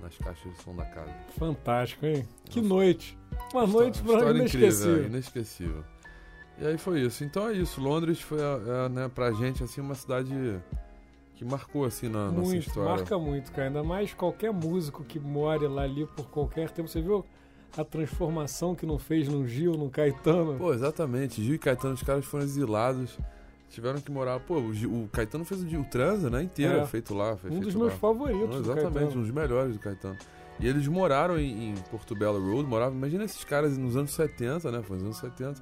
[0.00, 1.12] nas caixas de som da casa.
[1.38, 2.26] Fantástico, hein?
[2.44, 2.74] Que Nossa.
[2.74, 3.18] noite!
[3.52, 4.92] Uma noite pra inesquecível.
[4.92, 5.84] Incrível, é, inesquecível.
[6.58, 7.24] E aí foi isso.
[7.24, 7.80] Então é isso.
[7.80, 10.32] Londres foi, é, né, pra gente, assim, uma cidade
[11.42, 12.90] que marcou assim na muito, nossa história.
[12.90, 13.66] Marca muito, cara.
[13.66, 16.88] Ainda mais qualquer músico que more lá ali por qualquer tempo.
[16.88, 17.24] Você viu
[17.76, 20.56] a transformação que não fez no Gil, no Caetano?
[20.56, 21.42] Pô, exatamente.
[21.42, 23.18] Gil e Caetano, os caras foram exilados.
[23.68, 24.38] Tiveram que morar.
[24.40, 26.42] Pô, o, Gil, o Caetano fez o, o transa, né?
[26.42, 26.86] Inteiro é.
[26.86, 27.36] feito lá.
[27.44, 27.98] um dos meus lá.
[27.98, 28.48] favoritos.
[28.48, 30.16] Não, exatamente, um dos melhores do Caetano.
[30.60, 34.70] E eles moraram em, em Porto Belo Road, moravam, imagina esses caras nos anos 70,
[34.70, 34.82] né?
[34.82, 35.60] Foi nos anos 70,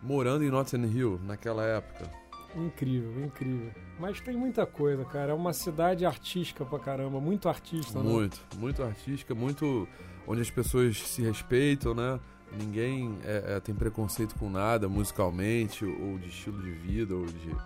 [0.00, 2.21] morando em Notting Hill, naquela época.
[2.54, 3.70] Incrível, incrível.
[3.98, 5.32] Mas tem muita coisa, cara.
[5.32, 8.14] É uma cidade artística pra caramba, muito artista, muito, né?
[8.14, 9.88] Muito, muito artística, muito
[10.26, 12.20] onde as pessoas se respeitam, né?
[12.52, 17.56] Ninguém é, é, tem preconceito com nada musicalmente, ou de estilo de vida, ou de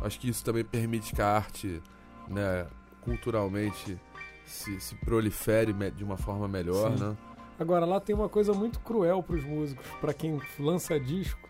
[0.00, 1.82] Acho que isso também permite que a arte,
[2.28, 2.66] né,
[3.02, 3.98] culturalmente,
[4.44, 7.04] se, se prolifere de uma forma melhor, Sim.
[7.04, 7.16] né?
[7.58, 11.48] Agora, lá tem uma coisa muito cruel para os músicos, para quem lança disco,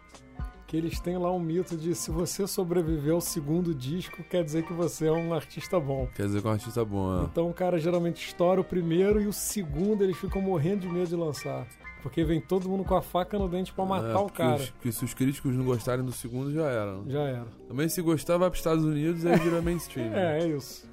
[0.73, 4.65] que eles têm lá um mito de se você sobreviver ao segundo disco, quer dizer
[4.65, 6.09] que você é um artista bom.
[6.15, 7.25] Quer dizer que é um artista bom, é.
[7.25, 11.09] Então o cara geralmente estoura o primeiro e o segundo eles ficam morrendo de medo
[11.09, 11.67] de lançar.
[12.03, 14.63] Porque vem todo mundo com a faca no dente para matar é, o cara.
[14.63, 16.99] Os, porque se os críticos não gostarem do segundo, já era.
[17.07, 17.47] Já era.
[17.69, 20.09] Também se gostar, vai para os Estados Unidos e aí vira mainstream.
[20.17, 20.89] é, é isso.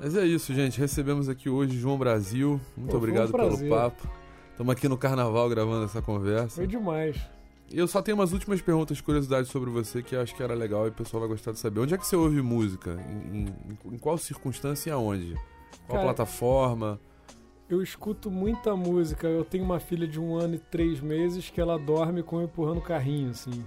[0.00, 0.80] Mas é isso, gente.
[0.80, 2.60] Recebemos aqui hoje João Brasil.
[2.76, 4.10] Muito Pô, obrigado um pelo papo.
[4.50, 6.56] Estamos aqui no carnaval gravando essa conversa.
[6.56, 7.16] Foi demais.
[7.72, 10.88] Eu só tenho umas últimas perguntas, curiosidades sobre você que acho que era legal e
[10.88, 11.80] o pessoal vai gostar de saber.
[11.80, 12.98] Onde é que você ouve música?
[13.08, 15.34] Em, em, em qual circunstância e aonde?
[15.86, 17.00] Qual Cara, plataforma?
[17.68, 19.28] Eu escuto muita música.
[19.28, 22.44] Eu tenho uma filha de um ano e três meses que ela dorme com eu
[22.44, 23.64] empurrando carrinho, assim.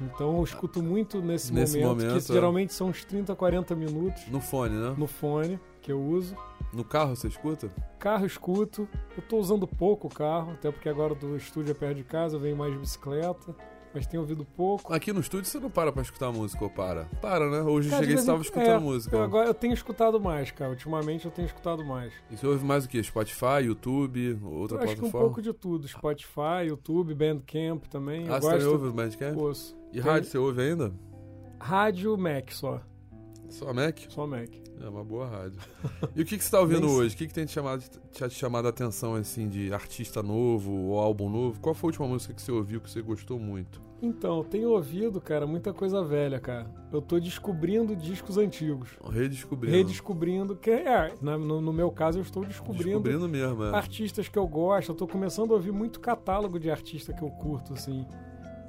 [0.00, 2.34] Então eu escuto muito nesse, nesse momento, momento, que é.
[2.34, 4.26] geralmente são uns 30, 40 minutos.
[4.28, 4.94] No fone, né?
[4.96, 6.36] No fone, que eu uso.
[6.72, 7.70] No carro você escuta?
[7.98, 8.88] Carro escuto.
[9.16, 12.36] Eu tô usando pouco o carro, até porque agora do estúdio é perto de casa,
[12.36, 13.54] eu venho mais de bicicleta.
[13.94, 14.92] Mas tenho ouvido pouco.
[14.92, 17.06] Aqui no estúdio você não para pra escutar música ou para?
[17.22, 17.62] Para, né?
[17.62, 19.16] Hoje eu cheguei e estava escutando é, música.
[19.16, 20.70] Eu, agora eu tenho escutado mais, cara.
[20.70, 22.12] Ultimamente eu tenho escutado mais.
[22.30, 23.02] E você ouve mais o quê?
[23.02, 24.96] Spotify, YouTube, outra eu acho plataforma?
[24.96, 25.88] Que um pouco de tudo.
[25.88, 28.28] Spotify, YouTube, Bandcamp também.
[28.28, 28.70] Ah, eu você gosto...
[28.70, 29.38] ouve o Bandcamp?
[29.38, 29.76] Ouço.
[29.90, 30.02] E Tem...
[30.02, 30.92] rádio você ouve ainda?
[31.58, 32.82] Rádio Mac só.
[33.48, 33.98] Só Mac?
[34.10, 34.50] Só Mac.
[34.80, 35.60] É uma boa rádio.
[36.14, 37.14] E o que, que você está ouvindo hoje?
[37.14, 40.98] O que, que tem te chamado, te chamado a atenção assim de artista novo ou
[40.98, 41.60] álbum novo?
[41.60, 43.80] Qual foi a última música que você ouviu que você gostou muito?
[44.00, 46.70] Então, tenho ouvido, cara, muita coisa velha, cara.
[46.92, 48.90] Eu tô descobrindo discos antigos.
[49.10, 49.76] Redescobrindo.
[49.76, 53.00] Redescobrindo, que é, no, no meu caso, eu estou descobrindo.
[53.00, 53.74] Descobrindo mesmo, é.
[53.74, 54.90] Artistas que eu gosto.
[54.90, 58.06] Eu tô começando a ouvir muito catálogo de artista que eu curto, assim.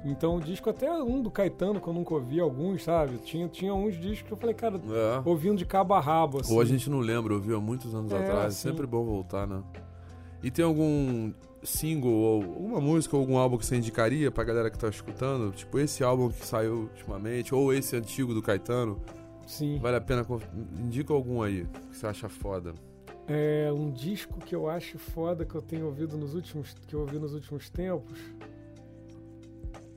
[0.04, 3.18] Então o disco, até um do Caetano, que eu nunca ouvi, alguns, sabe?
[3.18, 5.28] Tinha, tinha uns discos que eu falei, cara, é.
[5.28, 6.54] ouvindo de cabo a rabo, assim.
[6.54, 8.54] Ou a gente não lembra, ouviu há muitos anos é, atrás.
[8.54, 8.70] Assim.
[8.70, 9.62] Sempre bom voltar, né?
[10.42, 11.32] E tem algum
[11.62, 15.52] single ou uma música ou algum álbum que você indicaria pra galera que tá escutando?
[15.52, 18.98] Tipo, esse álbum que saiu ultimamente, ou esse antigo do Caetano?
[19.46, 19.78] Sim.
[19.80, 20.24] Vale a pena.
[20.78, 22.72] Indica algum aí que você acha foda.
[23.28, 26.74] É um disco que eu acho foda que eu tenho ouvido nos últimos.
[26.86, 28.18] que eu ouvi nos últimos tempos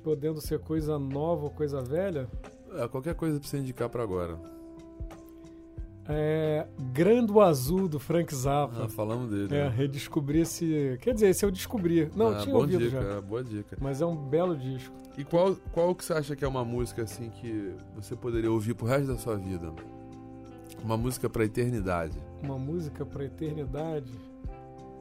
[0.04, 2.28] podendo ser coisa nova ou coisa velha?
[2.76, 4.38] É, qualquer coisa pra você indicar para agora.
[6.08, 8.84] É, Grando Azul do Frank Zappa.
[8.84, 9.56] Ah, falamos dele.
[9.56, 9.70] É, né?
[9.70, 10.98] redescobri esse.
[11.02, 12.10] Quer dizer, esse eu descobri.
[12.16, 13.08] Não, ah, tinha ouvido dica, já.
[13.10, 13.78] É, boa dica.
[13.80, 14.94] Mas é um belo disco.
[15.18, 18.74] E qual, qual que você acha que é uma música assim que você poderia ouvir
[18.74, 19.72] pro resto da sua vida?
[20.84, 22.18] Uma música pra eternidade.
[22.42, 24.12] Uma música pra eternidade?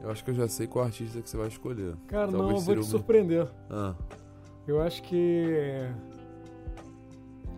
[0.01, 1.95] Eu acho que eu já sei qual artista que você vai escolher.
[2.07, 3.47] Cara, Talvez não, eu vou te surpreender.
[3.69, 3.95] Ah.
[4.67, 5.47] Eu acho que.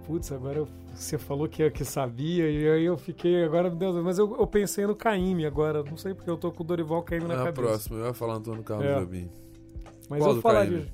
[0.05, 3.43] Putz, agora você falou que, que sabia, e aí eu fiquei.
[3.43, 5.83] Agora, Deus, mas eu, eu pensei no Caime agora.
[5.83, 7.53] Não sei porque eu tô com o Dorival Caime na é cabeça.
[7.53, 8.99] próximo, eu ia falar Antônio Carlos é.
[8.99, 9.29] Jobim.
[10.09, 10.91] Mas Qual eu vou falar de.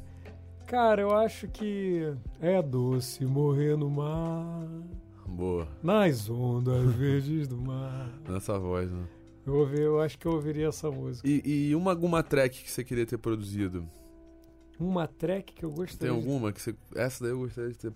[0.66, 4.66] Cara, eu acho que é doce morrer no mar.
[5.28, 5.68] Boa.
[5.84, 8.10] Nas ondas verdes do mar.
[8.28, 9.04] Nessa voz, né?
[9.46, 11.28] Eu, ouvi, eu acho que eu ouviria essa música.
[11.28, 13.88] E, e uma, alguma track que você queria ter produzido?
[14.82, 16.00] Uma track que eu gostaria.
[16.00, 16.76] Tem alguma que você.
[16.96, 17.94] Essa daí eu gostaria de ter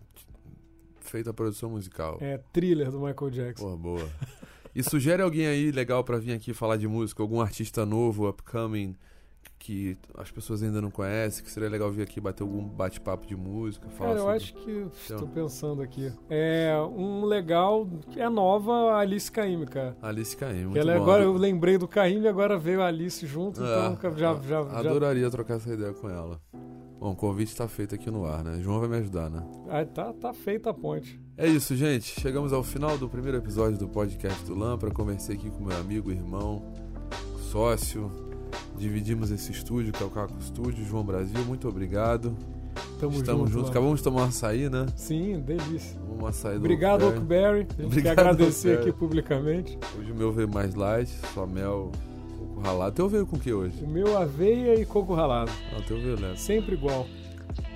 [0.99, 2.19] feito a produção musical.
[2.21, 3.71] É thriller do Michael Jackson.
[3.71, 4.09] Pô, boa.
[4.75, 8.95] E sugere alguém aí legal para vir aqui falar de música, algum artista novo, upcoming,
[9.57, 13.35] que as pessoas ainda não conhecem, que seria legal vir aqui bater algum bate-papo de
[13.35, 13.89] música?
[13.89, 14.37] Falar Cara, eu sobre...
[14.37, 16.11] acho que estou pensando aqui.
[16.29, 19.97] É um legal, é nova a Alice Caymmi, cara.
[20.01, 21.01] Alice Caymmi, muito ela bom.
[21.01, 25.23] Agora eu lembrei do Caymmi, agora veio a Alice junto, é, então já, já, Adoraria
[25.23, 25.31] já...
[25.31, 26.39] trocar essa ideia com ela.
[26.99, 28.59] Bom, o convite está feito aqui no ar, né?
[28.61, 29.45] João vai me ajudar, né?
[29.67, 31.19] Ah, tá, tá feita a ponte.
[31.37, 32.19] É isso, gente.
[32.21, 34.89] Chegamos ao final do primeiro episódio do podcast do Lampra.
[34.91, 36.63] Conversei aqui com meu amigo, irmão,
[37.51, 38.24] sócio.
[38.77, 40.85] Dividimos esse estúdio, que é o Caco Estúdio.
[40.85, 42.35] João Brasil, muito obrigado.
[42.99, 43.69] Tamo Estamos juntos.
[43.69, 44.85] Acabamos de tomar um açaí, né?
[44.95, 45.99] Sim, delícia.
[46.09, 47.67] Um açaí do Obrigado, Oakberry.
[47.77, 49.77] A gente quer agradecer aqui publicamente.
[49.97, 51.91] Hoje o meu veio mais light, só mel
[52.37, 52.95] Coco ralado.
[52.95, 53.83] Teu veio com o que hoje?
[53.83, 55.51] O meu aveia e coco ralado.
[55.73, 56.39] Ah, teu veio leve.
[56.39, 57.05] Sempre igual.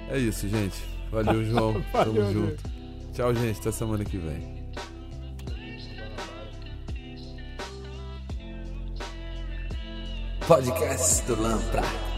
[0.09, 0.83] É isso, gente.
[1.11, 1.73] Valeu, João.
[1.91, 2.63] Valeu, Tamo junto.
[3.13, 3.59] Tchau, gente.
[3.59, 4.58] Até semana que vem.
[10.49, 12.08] Podcast do Lampra.